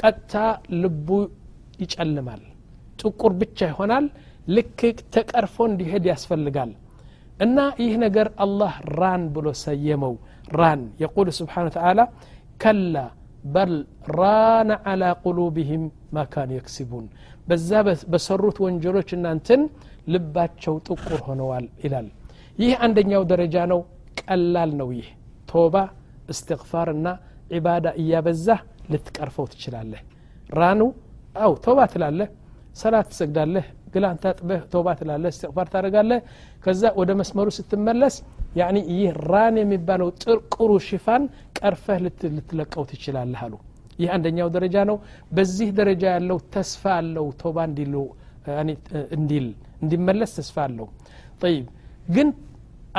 ቀጥታ 0.00 0.34
ልቡ 0.80 1.08
ይጨልማል። 1.82 2.42
ጥቁር 3.00 3.32
ብቻ 3.40 3.58
ይሆናል 3.70 4.04
ልክ 4.48 4.80
ተቀርፎ 5.14 5.56
እንዲሄድ 5.70 6.04
ያስፈልጋል። 6.12 6.72
እና 7.38 7.56
ይህ 7.82 7.94
ነገር 8.04 8.26
አላህ 8.44 8.74
ራን 8.98 9.24
ብሎ 9.34 9.46
ሰየመው። 9.62 10.14
ራን 10.56 10.82
የቁል 11.02 11.28
ስብሓን 11.38 11.68
ተዓላ 11.74 12.00
ከላ 12.62 12.96
በል 13.54 13.72
ራነ 14.18 14.70
ዓላ 14.90 15.02
ቁሉብህም 15.22 15.82
ማ 16.14 16.24
ካኑ 16.32 16.50
የክስቡን 16.56 17.04
በዛ 17.46 17.70
በሰሩት 18.12 18.56
ወንጀሎች 18.64 19.10
እናንትን 19.16 19.60
ልባቸው 20.12 20.74
ጥቁር 20.86 21.20
ሆነዋል 21.26 21.66
ይላል። 21.84 22.08
ይህ 22.58 22.72
አንደኛው 22.84 23.22
ደረጃ 23.32 23.56
ነው። 23.72 23.80
ቀላል 24.22 24.70
ነው 24.80 24.88
ይህ። 24.96 25.08
ቶባ 25.50 25.74
እስትግፋር 26.32 26.88
እና 26.94 27.06
ዒባዳ 27.52 27.86
እያበዛህ 28.00 28.60
ልትቀርፈው 28.92 29.46
ትችላለህ። 29.52 30.00
ራኑ 30.58 30.80
አው 31.36 31.52
ቶባ 31.64 31.78
ትላለህ። 31.92 32.28
ሰላት 32.74 33.06
ትሰግዳለህ። 33.12 33.66
ግላን 33.94 34.16
ታጥበህ 34.22 34.60
ቶባ 34.72 34.86
ትላለህ። 34.98 35.30
እስትግፋር 35.34 35.66
ታደርጋለህ። 35.72 36.20
ከዛ 36.64 36.82
ወደ 36.98 37.10
መስመሩ 37.20 37.48
ስትመለስ 37.58 38.16
ያኒ 38.56 38.76
ይህ 38.92 39.10
ራን 39.30 39.56
የሚባለው 39.62 40.08
ጥርቁሩ 40.22 40.70
ሽፋን 40.86 41.22
ቀርፈህ 41.58 41.98
ልትለቀው 42.04 42.84
ትችላለህ 42.90 43.40
አሉ 43.46 43.54
ይህ 44.01 44.09
አንደኛው 44.15 44.47
ደረጃ 44.55 44.75
ነው 44.89 44.97
በዚህ 45.37 45.69
ደረጃ 45.79 46.03
ያለው 46.15 46.37
ተስፋ 46.55 46.83
አለው 46.99 47.25
ቶባ 47.41 47.57
እንዲሉ 47.69 47.95
እንዲል 49.17 49.47
እንዲመለስ 49.83 50.31
ተስፋ 50.37 50.55
አለው 50.67 50.87
ጠይብ 51.43 51.65
ግን 52.15 52.29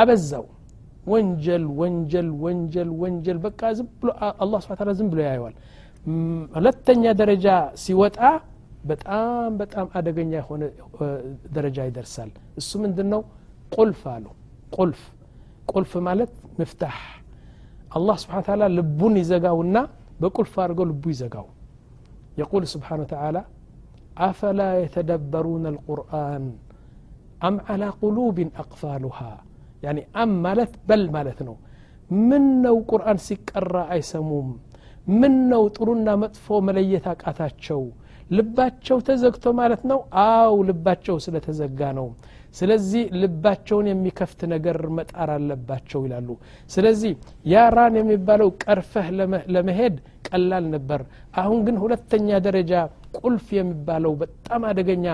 አበዛው 0.02 0.44
ወንጀል 1.12 1.64
ወንጀል 1.80 2.28
ወንጀል 2.44 2.90
ወንጀል 3.02 3.38
በቃ 3.46 3.70
ዝም 3.78 3.86
ብሎ 4.00 4.10
አላህ 4.44 4.58
ስብሐ 4.64 4.74
ተዓላ 4.80 4.92
ዝም 4.98 5.08
ብሎ 5.12 5.20
ያየዋል 5.28 5.54
ሁለተኛ 6.56 7.04
ደረጃ 7.20 7.46
ሲወጣ 7.82 8.18
በጣም 8.90 9.50
በጣም 9.60 9.86
አደገኛ 9.98 10.32
የሆነ 10.40 10.62
ደረጃ 11.56 11.78
ይደርሳል 11.88 12.30
እሱ 12.60 12.70
ምንድን 12.84 13.08
ነው 13.14 13.20
ቁልፍ 13.72 14.00
አሉ 14.14 14.24
ቁልፍ 14.76 15.02
ቁልፍ 15.72 15.92
ማለት 16.08 16.32
ምፍታሕ 16.60 16.96
አላህ 17.98 18.16
ስብሓን 18.22 18.44
ታላ 18.48 18.68
ልቡን 18.78 19.14
ይዘጋውና 19.22 19.76
በቁልፍ 20.20 20.54
አድርገው 20.64 20.86
ልቡ 20.90 21.04
ይዘጋው 21.14 21.46
የቁል 22.40 22.64
ስብሓን 22.72 23.02
ተዓላ 23.12 23.38
አፈላ 24.26 24.60
የተደበሩን 24.82 25.64
አልቁርአን 25.70 26.44
አም 27.46 27.56
ዓላ 27.72 27.84
ቁሉብን 28.00 28.50
አቅፋሉሃ 28.62 29.18
ያኒ 29.84 30.00
አም 30.22 30.32
ማለት 30.44 30.72
በል 30.88 31.04
ማለት 31.16 31.40
ነው 31.48 31.56
ምን 32.28 32.44
ነው 32.64 32.76
ቁርአን 32.90 33.18
ሲቀራ 33.26 33.76
አይሰሙም 33.94 34.48
ምን 35.20 35.34
ነው 35.52 35.62
ጥሩና 35.76 36.08
መጥፎ 36.22 36.58
መለየት 36.66 37.06
አቃታቸው 37.12 37.80
ልባቸው 38.36 38.98
ተዘግቶ 39.08 39.46
ማለት 39.60 39.82
ነው 39.90 39.98
አው 40.24 40.54
ልባቸው 40.68 41.16
ስለተዘጋ 41.24 41.80
ነው 41.98 42.06
ስለዚህ 42.57 43.03
ልባቸውን 43.21 43.87
የሚከፍት 43.89 44.41
ነገር 44.53 44.77
መጣር 44.97 45.29
አለባቸው 45.33 46.01
ይላሉ። 46.05 46.29
ስለዚህ 46.71 47.11
ያ 47.47 47.65
ራን 47.75 47.95
የሚባለው 47.99 48.49
ቀርፈህ 48.63 49.07
ለመሄድ 49.55 49.95
ቀላል 50.29 50.65
ነበር። 50.75 51.01
አሁን 51.41 51.59
ግን 51.67 51.77
ሁለተኛ 51.83 52.39
ደረጃ 52.47 52.73
ቁልፍ 53.19 53.47
የሚባለው 53.57 54.13
በጣም 54.21 54.63
አደገኛ 54.71 55.05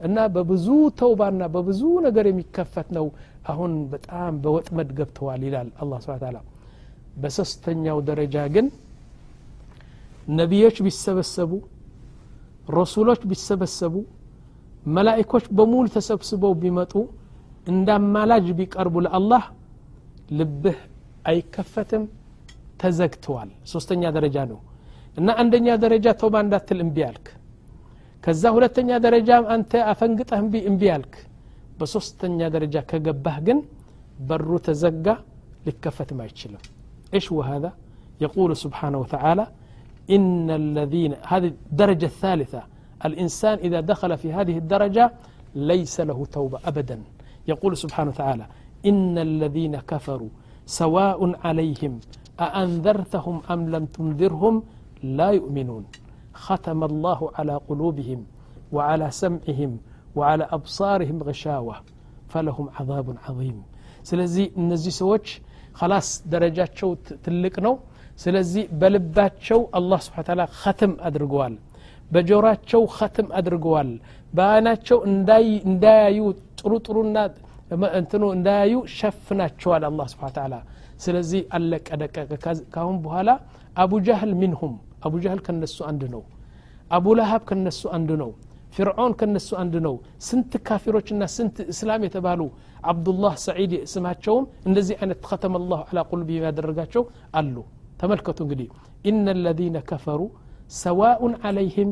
እና 0.00 0.18
በብዙ 0.34 0.68
ተውባና 1.00 1.42
በብዙ 1.54 1.82
ነገር 2.06 2.26
የሚከፈት 2.30 2.88
ነው። 2.98 3.06
አሁን 3.50 3.72
በጣም 3.92 4.32
በወጥመድ 4.42 4.90
ገብተዋል 4.98 5.42
ይላል 5.48 5.68
አላ 5.80 5.92
ስብን 6.04 6.20
ታላ 6.22 6.38
በሶስተኛው 7.22 7.98
ደረጃ 8.08 8.36
ግን 8.54 8.66
ነቢዮች 10.32 10.76
ቢሰበሰቡ 10.86 11.52
ረሱሎች 12.72 13.22
ቢሰበሰቡ 13.30 13.94
መላኢኮች 14.95 15.45
በሙሉ 15.57 15.85
ተሰብስበው 15.95 16.53
ቢመጡ 16.61 16.93
እንዳማላጅ 17.71 18.45
ቢቀርቡ 18.59 18.95
ለአላህ 19.05 19.43
ልብህ 20.39 20.77
አይከፈትም 21.31 22.03
ተዘግተዋል 22.81 23.49
ሶስተኛ 23.73 24.03
ደረጃ 24.17 24.37
ነው 24.51 24.59
እና 25.19 25.29
አንደኛ 25.41 25.67
ደረጃ 25.85 26.07
ተውባ 26.21 26.35
እንዳትል 26.45 26.79
እምቢ 26.85 26.97
አልክ 27.09 27.27
ከዛ 28.23 28.43
ሁለተኛ 28.57 28.89
ደረጃ 29.05 29.29
አንተ 29.55 29.71
አፈንግጠህ 29.91 30.39
እምቢ 30.43 30.55
እምቢ 30.71 30.83
አልክ 30.95 31.13
በሶስተኛ 31.79 32.39
ደረጃ 32.55 32.75
ከገባህ 32.91 33.37
ግን 33.47 33.59
በሩ 34.29 34.49
ተዘጋ 34.67 35.07
ሊከፈትም 35.67 36.19
አይችልም 36.25 36.63
ايش 37.15 37.27
وهذا 37.37 37.69
يقول 38.25 38.51
سبحانه 38.65 38.97
وتعالى 39.03 39.45
إن 40.15 40.47
الذين 40.61 41.11
هذه 41.31 41.49
الدرجة 41.71 42.05
الثالثة 42.05 42.61
الإنسان 43.05 43.57
إذا 43.67 43.79
دخل 43.91 44.17
في 44.17 44.27
هذه 44.33 44.57
الدرجة 44.57 45.05
ليس 45.55 45.95
له 46.09 46.19
توبة 46.25 46.57
أبدا 46.65 46.97
يقول 47.47 47.77
سبحانه 47.77 48.09
وتعالى 48.13 48.45
إن 48.85 49.17
الذين 49.17 49.75
كفروا 49.91 50.29
سواء 50.65 51.19
عليهم 51.45 51.93
أأنذرتهم 52.39 53.41
أم 53.53 53.69
لم 53.69 53.83
تنذرهم 53.85 54.55
لا 55.19 55.29
يؤمنون 55.39 55.83
ختم 56.45 56.79
الله 56.83 57.19
على 57.37 57.55
قلوبهم 57.69 58.19
وعلى 58.75 59.11
سمعهم 59.23 59.71
وعلى 60.15 60.43
أبصارهم 60.57 61.17
غشاوة 61.23 61.75
فلهم 62.31 62.65
عذاب 62.77 63.07
عظيم 63.27 63.57
ስለዚህ 64.09 64.45
እነዚህ 64.61 64.93
ሰዎች 65.01 65.25
خلاص 65.79 66.07
ደረጃቸው 66.33 66.89
ትልቅ 67.25 67.55
ነው 67.65 67.73
ስለዚህ 68.23 68.63
በልባቸው 68.79 69.59
አላህ 69.77 69.99
ስብሓን 70.05 70.25
ታላ 70.29 70.43
ኸትም 70.61 70.93
አድርገዋል 71.07 71.55
በጆራቸው 72.11 72.81
ኸትም 72.97 73.27
አድርገዋል 73.39 73.89
በአይናቸው 74.33 74.97
እንዳያዩ 75.67 76.19
ጥሩ 76.59 76.73
ጥሩና 76.85 77.17
እንትኑ 77.99 78.23
እንዳያዩ 78.37 78.73
ሸፍናቸዋል 78.97 79.83
አላህ 79.89 80.07
ስብሓን 80.13 80.33
ታላ 80.37 80.55
ስለዚህ 81.03 81.41
አለቀ 81.57 81.87
ደቀቀ 82.01 82.29
ካሁን 82.75 82.97
በኋላ 83.05 83.29
አቡ 83.75 83.93
ጃህል 84.07 84.31
ሚንሁም 84.41 84.75
አቡ 85.07 85.13
ጃህል 85.23 85.41
ከነሱ 85.47 85.77
አንድ 85.89 86.03
ነው 86.13 86.23
አቡ 86.91 87.05
ለሀብ 87.19 87.41
ከነሱ 87.49 87.81
አንድ 87.97 88.11
ነው 88.21 88.31
ፊርዖን 88.75 89.13
ከነሱ 89.19 89.49
አንድ 89.61 89.75
ነው 89.85 89.95
ስንት 90.27 90.53
ካፊሮችና 90.67 91.23
ስንት 91.35 91.57
እስላም 91.73 92.01
የተባሉ 92.07 92.41
አብዱላህ 92.91 93.33
ሰዒድ 93.45 93.73
ስማቸውም 93.93 94.45
እንደዚህ 94.69 94.95
አይነት 95.01 95.19
ከተመ 95.29 95.61
ላሁ 95.71 95.81
አላ 95.89 96.01
ቁልቢህም 96.11 96.45
ያደረጋቸው 96.49 97.03
አሉ 97.39 97.55
ተመልከቱ 98.01 98.39
እንግዲህ 98.45 98.67
ኢነ 99.09 99.33
ለዚነ 99.45 99.77
ከፈሩ 99.89 100.21
ሰዋኡን 100.83 101.33
አለይህም 101.47 101.91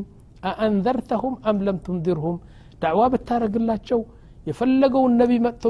አአንዘርተሁም 0.50 1.34
አም 1.50 1.58
ለም 1.66 1.78
ትንዚርሁም 1.86 2.36
ዳዕዋ 2.82 3.02
ብታረግላቸው 3.12 4.00
የፈለገውን 4.48 5.12
ነቢ 5.20 5.32
መጥቶ 5.46 5.64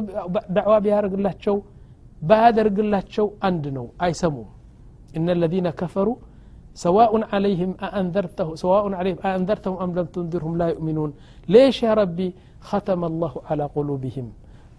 ዳዕዋ 0.57 0.75
ቢያደርግላቸው 0.87 1.57
ባያደርግላቸው 2.31 3.27
አንድ 3.49 3.65
ነው 3.77 3.87
አይሰሙም 4.07 4.49
እነ 5.19 5.29
ለዚነ 5.43 5.69
ከፈሩ 5.81 6.09
سواء 6.87 7.13
عليهم 7.33 7.71
أأنذرته 7.87 8.49
سواء 8.65 8.85
عليهم 9.01 9.19
أأنذرتهم 9.27 9.77
أم 9.85 9.91
لم 9.99 10.07
تنذرهم 10.15 10.53
لا 10.61 10.67
يؤمنون 10.73 11.11
ليش 11.55 11.77
يا 11.87 11.93
ربي 12.01 12.29
ختم 12.69 13.01
الله 13.11 13.33
على 13.49 13.65
قلوبهم 13.77 14.27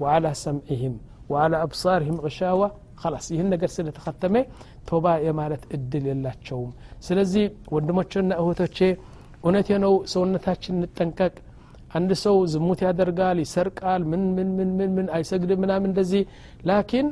وعلى 0.02 0.30
سمعهم 0.46 0.94
وعلى 1.32 1.56
أبصارهم 1.66 2.16
غشاوة 2.26 2.68
ላስ 3.13 3.27
ይህን 3.33 3.49
ነገር 3.53 3.71
ስለተከተመ 3.75 4.35
ቶባ 4.89 5.15
የማለት 5.27 5.63
እድል 5.77 6.05
የላቸውም። 6.11 6.71
ስለዚህ 7.07 7.45
ወንድሞችና 7.75 8.33
እህቶቼ 8.43 8.79
እውነቴ 9.45 9.69
ነው 9.85 9.95
ሰውነታችን 10.13 10.77
እንጠንቀቅ። 10.79 11.35
አንድ 11.95 12.11
ሰው 12.23 12.37
ዝሙት 12.53 12.81
ያደርጋል 12.87 13.39
ይሰርቃል 13.43 14.03
ምን 14.11 14.23
ምን 14.37 14.51
ምን 14.59 14.71
ምን 14.79 14.91
ምን 14.97 15.09
አይሰግድም 15.17 15.61
ምናምን 15.65 15.89
እንደዚህ። 15.91 16.23
ላኪን 16.69 17.09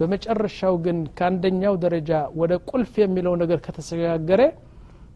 በመጨረሻው 0.00 0.74
ግን 0.84 0.98
ከአንደኛው 1.18 1.74
ደረጃ 1.84 2.10
ወደ 2.40 2.52
ቁልፍ 2.70 2.92
የሚለው 3.02 3.34
ነገር 3.42 3.58
ከተሸጋገረ 3.64 4.42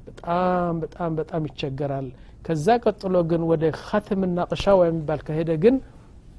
በጣም 0.06 0.72
በጣም 0.82 1.10
በጣም 1.20 1.42
ይቸገራል። 1.48 2.06
ከዛ 2.46 2.66
ቀጥሎ 2.84 3.16
ግን 3.30 3.42
ወደ 3.50 3.64
ኸትምና 3.82 4.38
ቅሻ 4.50 4.64
የሚባል 4.82 5.20
ከሄደ 5.26 5.50
ግን 5.64 5.76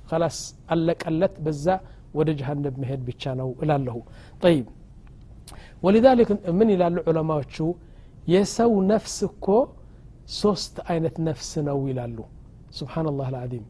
ከላስ 0.09 0.39
አለቀለት። 0.73 1.35
በዛ 1.45 1.65
ወደ 2.18 2.28
ጀሃነብ 2.38 2.74
መሄድ 2.82 3.00
ብቻ 3.08 3.32
ነው 3.40 3.48
እላለሁ 3.62 3.96
ጠይብ 4.42 4.66
ወሊዛሊክ 5.86 6.28
ምን 6.58 6.68
ይላሉ 6.74 6.96
ዑለማዎቹ 7.10 7.56
የሰው 8.34 8.72
ነፍስ 8.92 9.16
እኮ 9.28 9.46
ሶስት 10.40 10.76
አይነት 10.92 11.16
ነፍስ 11.28 11.50
ነው 11.68 11.78
ይላሉ 11.90 12.18
ስብሓንላህ 12.78 13.26
አልዓዚም 13.30 13.66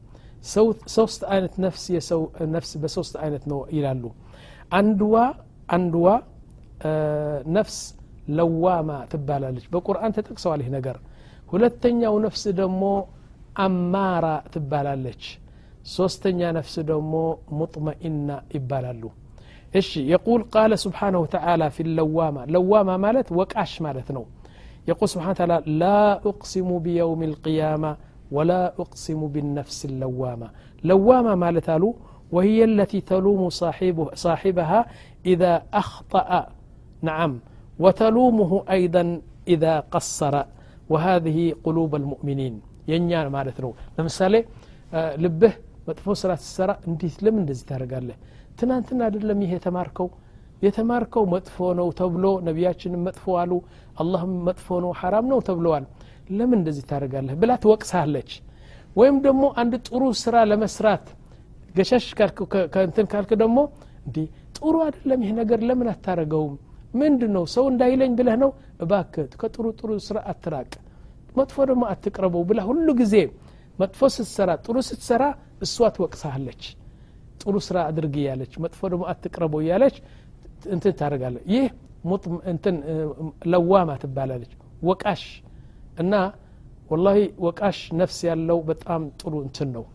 ሶስት 0.97 1.21
አይነት 1.35 1.55
ነፍስ 1.65 1.85
የሰው 1.97 2.23
ነፍስ 2.55 2.71
በሶስት 2.83 3.15
አይነት 3.25 3.45
ነው 3.53 3.61
ይላሉ 3.77 4.05
አንድዋ 4.79 5.15
አንድዋ 5.77 6.07
ነፍስ 7.57 7.77
ለዋማ 8.39 8.91
ትባላለች 9.13 9.67
በቁርአን 9.75 10.15
ተጠቅሰዋል 10.17 10.61
ይህ 10.65 10.71
ነገር 10.77 10.97
ሁለተኛው 11.53 12.15
ነፍስ 12.27 12.43
ደግሞ 12.61 12.83
አማራ 13.65 14.27
ትባላለች 14.55 15.23
ሶስተኛ 15.97 16.41
ነፍስ 16.59 16.75
ደግሞ 16.91 17.15
ሙጥመኢና 17.59 18.31
ይባላሉ 18.57 19.03
እሺ 19.81 19.91
የቁል 20.13 20.43
ቃለ 20.55 20.73
ስብሓንሁ 20.85 21.23
ተዓላ 21.35 21.63
ፊ 21.77 21.87
ለዋማ 21.99 22.37
ለዋማ 22.57 22.91
ማለት 23.07 23.31
ወቃሽ 23.41 23.75
ማለት 23.89 24.11
ነው 24.19 24.27
يقول 24.91 25.09
سبحانه 25.15 25.35
وتعالى 25.37 25.59
لا 25.83 26.01
أقسم 26.31 26.69
بيوم 26.87 27.21
القيامة 27.31 27.91
ولا 28.37 28.63
أقسم 28.83 29.21
بالنفس 29.35 29.79
اللوامة 29.91 30.49
لوامة 30.85 31.33
مالت 31.35 31.69
وهي 32.33 32.65
التي 32.65 33.01
تلوم 33.01 33.43
صاحبه 33.63 34.07
صاحبها 34.15 34.81
إذا 35.27 35.53
أخطأ 35.83 36.47
نعم 37.03 37.33
وتلومه 37.79 38.65
أيضا 38.71 39.05
إذا 39.49 39.75
قصر 39.95 40.35
وهذه 40.89 41.39
قلوب 41.65 41.93
المؤمنين 41.95 42.55
ينيان 42.89 43.27
مالت 43.37 43.57
نو 43.61 43.71
لمثالي 43.99 44.41
ልብህ 45.25 45.55
መጥፎ 45.88 46.06
ስራ 46.22 46.32
ትሰራ 46.42 46.72
እንዴት 46.88 47.16
ለምን 47.26 47.42
እንደዚህ 47.44 47.66
ታደርጋለህ? 47.70 48.18
ትናንትና 48.60 49.00
አይደለም 49.08 49.40
ይሄ 49.44 49.52
የተማርከው? 49.58 50.08
የተማርከው 50.62 51.24
መጥፎ 51.34 51.58
ነው 51.80 51.88
ተብሎ 52.00 52.26
ነቢያችንም 52.48 53.02
መጥፎ 53.08 53.26
አሉ 53.42 53.54
አላህም 54.02 54.34
መጥፎ 54.48 54.68
ነው 54.84 54.92
ሐራም 55.00 55.26
ነው 55.32 55.40
ተብለዋል። 55.48 55.86
ለምን 56.32 56.58
እንደዚህ 56.60 56.84
ታደርጋለህ 56.90 57.36
ብላ 57.42 57.52
ትወቅሳለች። 57.64 58.30
ወይም 58.96 59.16
ደግሞ 59.26 59.44
አንድ 59.62 59.74
ጥሩ 59.88 60.04
ስራ 60.22 60.36
ለመስራት 60.52 61.06
ገሸሽ 61.76 62.06
ከእንትን 62.74 63.08
ካልክ 63.12 63.32
ደግሞ 63.42 63.60
እንዲ 64.06 64.18
ጥሩ 64.58 64.74
አይደለም 64.86 65.22
ይህ 65.26 65.32
ነገር 65.42 65.60
ለምን 65.70 65.88
አታረገውም 65.94 66.56
ምንድ 67.00 67.22
ነው 67.36 67.44
ሰው 67.54 67.66
እንዳይለኝ 67.72 68.12
ብለህ 68.18 68.36
ነው? 68.44 68.50
እባክህ 68.84 69.30
ከጥሩ 69.42 69.66
ጥሩ 69.80 69.92
ስራ 70.08 70.18
አትራቅ 70.32 70.72
መጥፎ 71.38 71.58
ደግሞ 71.70 71.84
አትቅረበው 71.92 72.44
ብላ 72.50 72.60
ሁሉ 72.70 72.88
ጊዜ 73.00 73.16
መጥፎ 73.80 74.00
ስትሰራ 74.16 74.52
ጥሩ 74.66 74.78
ስትሰራ 74.90 75.24
እሷ 75.66 75.88
ትወቅሳለች። 75.96 76.64
ጥሩ 77.42 77.56
ስራ 77.68 77.78
አድርግ 77.90 78.14
እያለች 78.22 78.54
መጥፎ 78.64 78.82
ደግሞ 78.92 79.04
አትቅረበው 79.12 79.62
እያለች 79.64 79.96
እንትን 80.74 80.94
ታደርጋለ 81.00 81.38
ይህ 81.54 81.66
እንትን 82.52 82.76
ለዋማ 83.52 83.92
ትባላለች። 84.02 84.52
ወቃሽ 84.90 85.24
እና 86.02 86.14
ወላሂ 86.92 87.18
ወቃሽ 87.46 87.78
ነፍስ 88.00 88.18
ያለው 88.30 88.58
በጣም 88.70 89.02
ጥሩ 89.22 89.34
እንትን 89.46 89.70
ነው። 89.76 89.86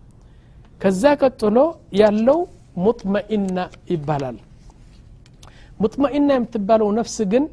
ከዛ 0.81 1.03
ቀጥሎ 1.23 1.57
ያለው 2.01 2.39
ሙጥመኢና 2.85 3.59
ይባላል። 3.93 4.37
ሙጥመኢና 5.81 6.29
የምትባለው 6.37 6.89
ነፍስ 6.99 7.17
ግን 7.33 7.45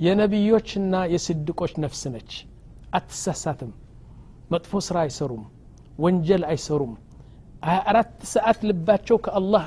የነቢዮችና 0.00 0.94
የስድቆች 1.12 1.72
ነፍስ 1.84 2.02
ነች። 2.14 2.32
አትሳሳትም። 2.96 3.70
መጥፎ 4.52 4.80
ስራ 4.86 4.96
አይሰሩም 5.04 5.44
ወንጀል 6.03 6.43
አይሰሩም 6.51 6.93
ሀያ 7.67 7.79
አራት 7.91 8.11
ሰዓት 8.33 8.59
ልባቸው 8.69 9.17
ከአላህ 9.25 9.65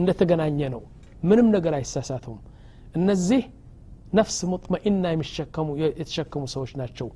እንደተገናኘ 0.00 0.60
ነው 0.74 0.82
ምንም 1.30 1.48
ነገር 1.56 1.74
አይሳሳቱም 1.78 2.38
እነዚህ 2.98 3.42
ነፍስ 4.18 4.38
ሙጥመኢና 4.52 5.04
የሚሸከሙ 5.14 5.68
የተሸከሙ 5.82 6.44
ሰዎች 6.54 6.72
ናቸው 6.80 7.08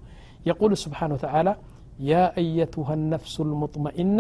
የቁል 0.49 0.73
ስብሓን 0.85 1.13
ወተዓላ 1.17 1.49
ያ 2.11 2.15
አየቱሃ 2.43 2.89
ነፍሱ 3.15 3.37
ልሙጥመኢና 3.51 4.19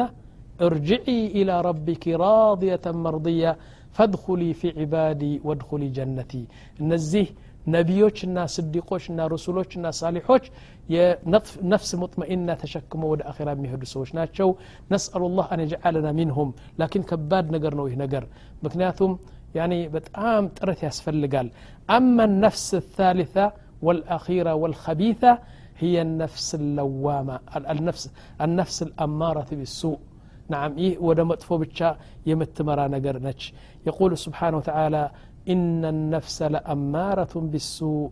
ارجعي 0.60 1.26
إلى 1.38 1.54
ربك 1.60 2.04
راضية 2.26 2.84
مرضية 3.04 3.52
فادخلي 3.96 4.50
في 4.54 4.66
عبادي 4.80 5.32
وادخلي 5.46 5.88
جنتي 5.96 6.42
እነዚህ 6.82 7.26
ነቢዮችና 7.74 8.38
ስዲቆችና 8.54 9.26
ረሱሎችና 9.34 9.92
ሳሊሖች 9.98 10.44
የነፍስ 10.94 11.90
ሙጥመኢና 12.02 12.48
ተሸክመው 12.62 13.10
ወደ 13.12 13.22
አኼራ 13.30 13.50
የሚሄዱ 13.54 13.82
ሰዎች 13.92 14.10
ናቸው 14.18 14.48
ነስአሉ 14.92 15.30
ላህ 15.38 15.48
አን 15.54 15.62
የጀዓለና 15.64 16.08
ሚንሁም 16.18 16.50
ላኪን 16.82 17.04
ከባድ 17.10 17.46
ነገር 17.56 17.74
ነው 17.80 17.86
ይህ 17.90 17.96
ነገር 18.04 18.24
ምክንያቱም 18.66 19.14
ያኒ 19.58 19.74
በጣም 19.96 20.44
ጥረት 20.58 20.80
ያስፈልጋል 20.88 21.48
አማ 21.96 22.18
ነፍስ 22.44 22.68
الثالثة 22.82 23.46
والأخيرة 23.86 24.52
والخبيثة 24.62 25.32
هي 25.82 25.96
النفس 26.02 26.48
اللوامة 26.60 27.36
النفس 27.74 28.02
النفس 28.40 28.78
الأمارة 28.82 29.50
بالسوء 29.58 29.98
نعم 30.52 30.72
إيه 30.82 30.98
ودمت 31.06 31.42
فوبتشا 31.48 31.90
يمتمرا 32.30 32.84
نقر 32.94 33.16
نتش 33.26 33.42
يقول 33.88 34.10
سبحانه 34.26 34.56
وتعالى 34.60 35.02
إن 35.52 35.82
النفس 35.94 36.36
لأمارة 36.54 37.34
بالسوء 37.52 38.10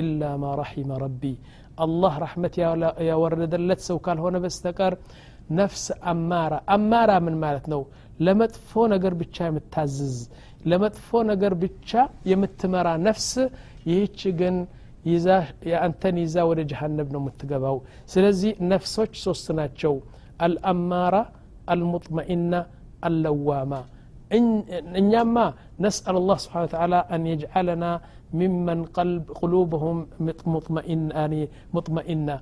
إلا 0.00 0.30
ما 0.42 0.50
رحم 0.62 0.88
ربي 1.04 1.34
الله 1.84 2.12
رحمة 2.26 2.54
يا 3.08 3.14
ورد 3.22 3.52
اللتس 3.60 3.88
وكال 3.96 4.18
هنا 4.24 4.38
بستكر 4.44 4.92
نفس 5.60 5.84
أمارة 6.12 6.58
أمارة 6.76 7.16
من 7.26 7.34
مالتنا 7.42 7.78
لمتفو 8.26 8.80
نقر 8.92 9.12
بتشا 9.20 9.44
يمتازز 9.50 10.16
لمتفو 10.70 11.18
نقر 11.30 11.52
بتشا 11.62 12.02
يمتمرا 12.30 12.94
نفس 13.08 13.30
يهيش 13.90 14.22
جن 14.40 14.56
ይዛ 15.08 15.26
የአንተን 15.70 16.16
ይዛ 16.24 16.36
ወደ 16.48 16.60
ጀሃነብ 16.70 17.08
ነው 17.14 17.20
የምትገባው 17.22 17.76
ስለዚህ 18.12 18.50
ነፍሶች 18.72 19.12
ሶስት 19.26 19.46
ናቸው 19.58 19.94
አልአማራ 20.46 21.16
አልሙጥመኢና 21.72 22.52
አልለዋማ 23.08 23.72
إن 24.33 25.21
ما 25.21 25.53
نسأل 25.79 26.15
الله 26.17 26.37
سبحانه 26.43 26.65
وتعالى 26.65 26.99
أن 27.11 27.21
يجعلنا 27.27 27.91
ممن 28.33 28.85
قلب 28.97 29.23
قلوبهم 29.31 30.07
مطمئن 30.55 31.11
يعني 31.11 31.49
مطمئنة. 31.73 32.39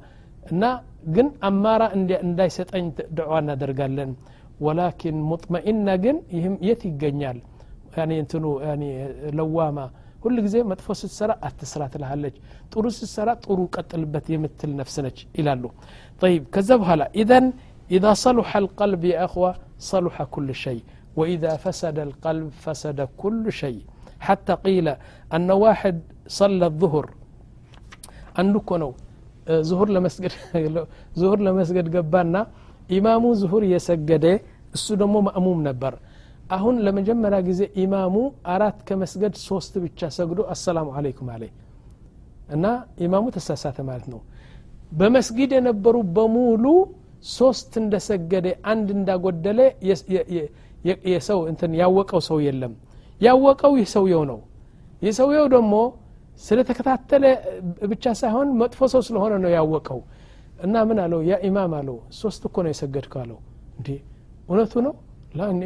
نا 0.51 0.81
جن 1.07 1.31
أمارة 1.43 1.83
إن 1.95 2.35
داي 2.35 2.49
ستأني 2.49 2.91
دعوانا 3.11 3.53
درجالن 3.53 4.15
ولكن 4.65 5.13
مطمئنة 5.21 5.95
جن 5.95 6.17
يهم 6.31 6.57
يتي 6.61 6.89
جنيال 6.89 7.37
يعني 7.97 8.17
ينتنو 8.17 8.59
يعني 8.59 8.89
لوامة 9.31 9.85
كل 10.23 10.43
جزء 10.43 10.63
متفوس 10.63 11.03
السراء 11.03 11.39
التسرات 11.47 11.97
لها 11.97 12.15
لج 12.15 12.31
طرس 12.71 13.03
السراء 13.03 13.35
طروك 13.35 13.93
البت 13.93 14.29
يمثل 14.29 14.75
نفسنج 14.75 15.25
إلى 15.39 15.55
له 15.55 15.71
طيب 16.23 16.43
كذبها 16.53 16.95
لا 16.95 17.11
إذا 17.15 17.51
إذا 17.91 18.13
صلح 18.13 18.57
القلب 18.57 19.03
يا 19.03 19.25
أخوة 19.25 19.55
صلح 19.79 20.23
كل 20.23 20.55
شيء 20.55 20.83
وإذا 21.18 21.52
فسد 21.64 21.98
القلب 22.08 22.48
فسد 22.64 22.98
كل 23.22 23.44
شيء 23.62 23.80
حتى 24.26 24.54
قيل 24.66 24.87
أن 25.37 25.48
واحد 25.64 25.96
صلى 26.38 26.64
الظهر 26.72 27.06
عندك 28.40 28.70
ነው 28.82 28.90
ዙሁር 29.68 29.88
ለመስገድ 29.96 30.32
ዙሁር 31.20 31.38
ለመስገድ 31.46 31.87
ገባና 31.94 32.34
ኢማሙ 32.96 33.24
ዙሁር 33.42 33.62
እየሰገደ 33.68 34.26
እሱ 34.76 34.87
ደግሞ 35.02 35.16
ማእሙም 35.26 35.61
ነበር 35.68 35.94
አሁን 36.56 36.74
ለመጀመሪያ 36.87 37.38
ጊዜ 37.48 37.61
ኢማሙ 37.82 38.14
አራት 38.54 38.78
ከመስገድ 38.88 39.34
ሶስት 39.48 39.72
ብቻ 39.84 40.00
ሰግዶ 40.16 40.40
አሰላሙ 40.54 40.88
አለይኩም 40.98 41.28
አለ 41.34 41.42
እና 42.56 42.66
ኢማሙ 43.06 43.24
ተሳሳተ 43.37 43.78
ማለት 43.88 44.06
ነው 44.12 44.20
በመስጊድ 45.00 45.50
የነበሩ 45.56 45.96
በሙሉ 46.16 46.64
ሶስት 47.38 47.72
እንደሰገደ 47.82 48.46
አንድ 48.72 48.88
እንዳጎደለ 48.98 49.61
የሰው 51.07 51.39
እንትን 51.51 51.71
ያወቀው 51.81 52.21
ሰው 52.27 52.37
የለም። 52.45 52.73
ያወቀው 53.21 53.73
ይህ 53.79 53.87
ሰውየው 53.95 54.23
ነው። 54.31 54.39
ይህ 55.01 55.13
ሰውየው 55.19 55.45
ደግሞ 55.53 55.73
ስለተከታተለ 56.43 57.25
ብቻ 57.91 58.05
ሳይሆን 58.21 58.47
መጥፎ 58.61 58.79
ሰው 58.93 59.01
ስለሆነ 59.07 59.33
ነው 59.43 59.51
ያወቀው። 59.55 59.99
እና 60.63 60.75
ምን 60.89 60.97
አለው? 61.03 61.19
ያ 61.29 61.33
ኢማም 61.47 61.73
አለው 61.79 61.97
ሶስት 62.19 62.41
እኮ 62.47 62.55
ነው 62.65 62.71
የሰገድከው 62.73 63.19
አለው። 63.23 63.39
እንዴ! 63.77 63.89
እውነቱ 64.47 64.73
ነው? 64.87 64.93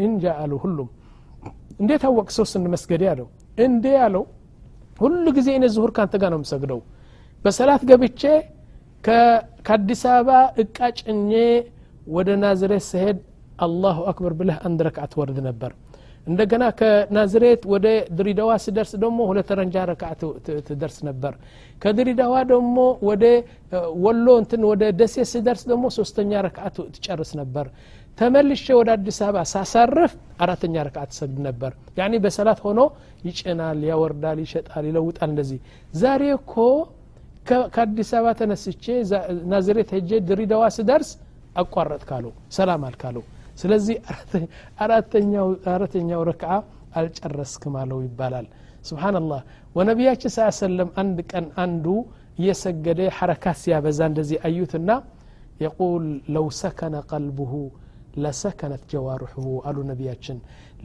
እንጃ 0.05 0.25
አሉ 0.41 0.53
ሁሉም። 0.63 0.89
እንዴት 1.81 2.03
አወቅ 2.09 2.27
ሶስት 2.37 2.53
መስገዴ 2.73 3.03
አለው። 3.13 3.27
እንዴ! 3.65 3.85
አለው። 4.05 4.23
ሁሉ 4.99 5.25
ጊዜ 5.37 5.47
እኔ 5.57 5.65
ዙሁር 5.75 5.91
ካንተ 5.97 6.13
ጋር 6.21 6.29
ነው 6.33 6.39
የምሰግደው። 6.39 6.79
በሰላት 7.45 7.81
ገብቼ 7.89 8.21
ከአዲስ 9.65 10.01
አበባ 10.11 10.29
እቃ 10.63 10.77
ጭኜ 10.99 11.31
ወደ 12.09 12.29
ናዝሬት 12.41 12.85
ስሄድ 12.89 13.17
አላሁ 13.59 13.97
አክበር 14.11 14.33
ብለህ 14.39 14.57
አንድ 14.67 14.79
ረክዓት 14.87 15.13
ወርድ 15.19 15.37
ነበር። 15.47 15.71
እንደገና 16.27 16.63
ከናዝሬት 16.79 17.61
ወደ 17.73 17.85
ድሪዳዋ 18.17 18.51
ስደርስ 18.63 18.91
ደግሞ 19.03 19.19
ሁለት 19.29 19.49
ረንጃ 19.59 19.75
ረክዓ 19.89 20.09
ትደርስ 20.67 20.97
ነበር። 21.09 21.33
ከድሪዳዋ 21.81 22.33
ደግሞ 22.51 22.75
ወደ 23.09 23.23
ወሎ 24.05 24.27
እንትን 24.41 24.61
ወደ 24.71 24.83
ደሴ 24.99 25.15
ስደርስ 25.33 25.63
ደግሞ 25.71 25.85
ሶስተኛ 25.97 26.41
ረክዓ 26.47 26.65
ትጨርስ 26.89 27.31
ነበር። 27.41 27.67
ተመልሼ 28.17 28.65
ወደ 28.79 28.89
አዲስ 28.95 29.17
አበባ 29.25 29.43
ሳሳርፍ 29.53 30.11
አራተኛ 30.43 30.75
ረክዓ 30.87 31.03
ትሰግድ 31.11 31.39
ነበር። 31.47 31.71
ያኒ 31.99 32.13
በሰላት 32.23 32.59
ሆኖ 32.65 32.79
ይጭናል 33.27 33.81
ያወርዳል 33.91 34.39
ይሸጣል 34.45 34.85
ይለውጣል 34.89 35.29
እንደዚህ። 35.33 35.59
ዛሬ 36.01 36.23
እኮ 36.39 36.53
ከአዲስ 37.73 38.11
አበባ 38.17 38.33
ተነስቼ 38.39 38.85
ናዝሬት 39.51 39.89
ሄጄ 39.95 40.11
ድሪዳዋ 40.29 40.63
ስደርስ 40.77 41.11
አቋረጥ 41.55 42.03
ካለው 42.09 42.33
ሰላም 42.57 42.81
አልካለው 42.89 43.23
ስለዚህ 43.60 43.96
አራተኛው 45.74 46.20
ረክዓ 46.30 46.52
አልጨረስክም 47.00 47.74
አለው 47.82 48.00
ይባላል 48.06 48.46
ስብሓንላህ 48.88 49.40
ወነቢያችን 49.76 50.32
ስ 50.34 50.48
ሰለም 50.64 50.88
አንድ 51.02 51.18
ቀን 51.32 51.46
አንዱ 51.64 51.86
እየሰገደ 52.40 53.00
ሐረካት 53.18 53.56
ሲያበዛ 53.62 54.00
እንደዚህ 54.10 54.38
አዩትና 54.48 54.90
የቁል 55.64 56.04
ለው 56.34 56.46
ሰከነ 56.60 56.96
ቀልቡሁ 57.10 57.52
ለሰከነት 58.22 58.82
ጀዋርሑ 58.92 59.34
አሉ 59.68 59.78
ነቢያችን 59.90 60.38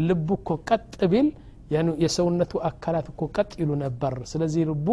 ልቡ 0.07 0.27
እኮ 0.39 0.49
ቀጥ 0.69 0.99
ቢል 1.12 1.27
የሰውነቱ 2.03 2.53
አካላት 2.69 3.07
እኮ 3.13 3.23
ቀጥ 3.38 3.51
ይሉ 3.62 3.71
ነበር 3.83 4.13
ስለዚህ 4.31 4.62
ልቡ 4.69 4.88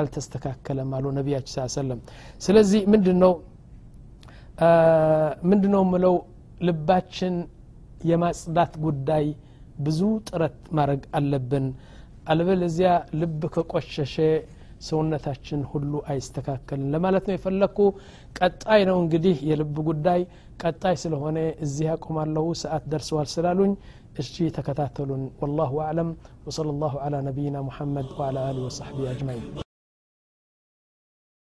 አልተስተካከለም 0.00 0.90
አሉ 0.98 1.06
ነቢያችን 1.18 1.52
ስ 1.54 1.78
ሰለም 1.78 2.00
ስለዚህ 2.46 2.82
ምንድን 2.94 3.18
ነው 3.24 3.32
ምንድ 5.50 5.64
ነው 5.74 5.82
ምለው 5.92 6.16
ልባችን 6.61 7.35
የማጽዳት 8.09 8.73
ጉዳይ 8.85 9.25
ብዙ 9.85 9.99
ጥረት 10.29 10.57
ማድረግ 10.77 11.01
አለብን 11.19 11.65
አለበለዚያ 12.31 12.91
ልብ 13.21 13.41
ከቆሸሸ 13.55 14.15
ሰውነታችን 14.87 15.59
ሁሉ 15.71 15.91
አይስተካከልም 16.11 16.89
ለማለት 16.95 17.25
ነው 17.29 17.35
የፈለግኩ 17.35 17.79
ቀጣይ 18.39 18.81
ነው 18.89 18.97
እንግዲህ 19.03 19.37
የልብ 19.49 19.75
ጉዳይ 19.89 20.21
ቀጣይ 20.63 20.95
ስለሆነ 21.03 21.37
እዚህ 21.65 21.85
ያቆማለሁ 21.91 22.47
ሰዓት 22.63 22.85
ደርሰዋል 22.93 23.29
ስላሉኝ 23.35 23.73
እሺ 24.23 24.49
ተከታተሉን 24.57 25.23
ወላሁ 25.41 25.83
አለም 25.89 26.09
ወሰለ 26.47 26.79
ላሁ 26.83 26.95
አላ 27.07 27.21
ነቢይና 27.29 27.59
ሙሐመድ 27.69 28.09
ወአላ 28.19 28.47
አሊ 28.49 28.59
ወሳሕቢ 28.67 29.07
አጅማይን 29.13 29.64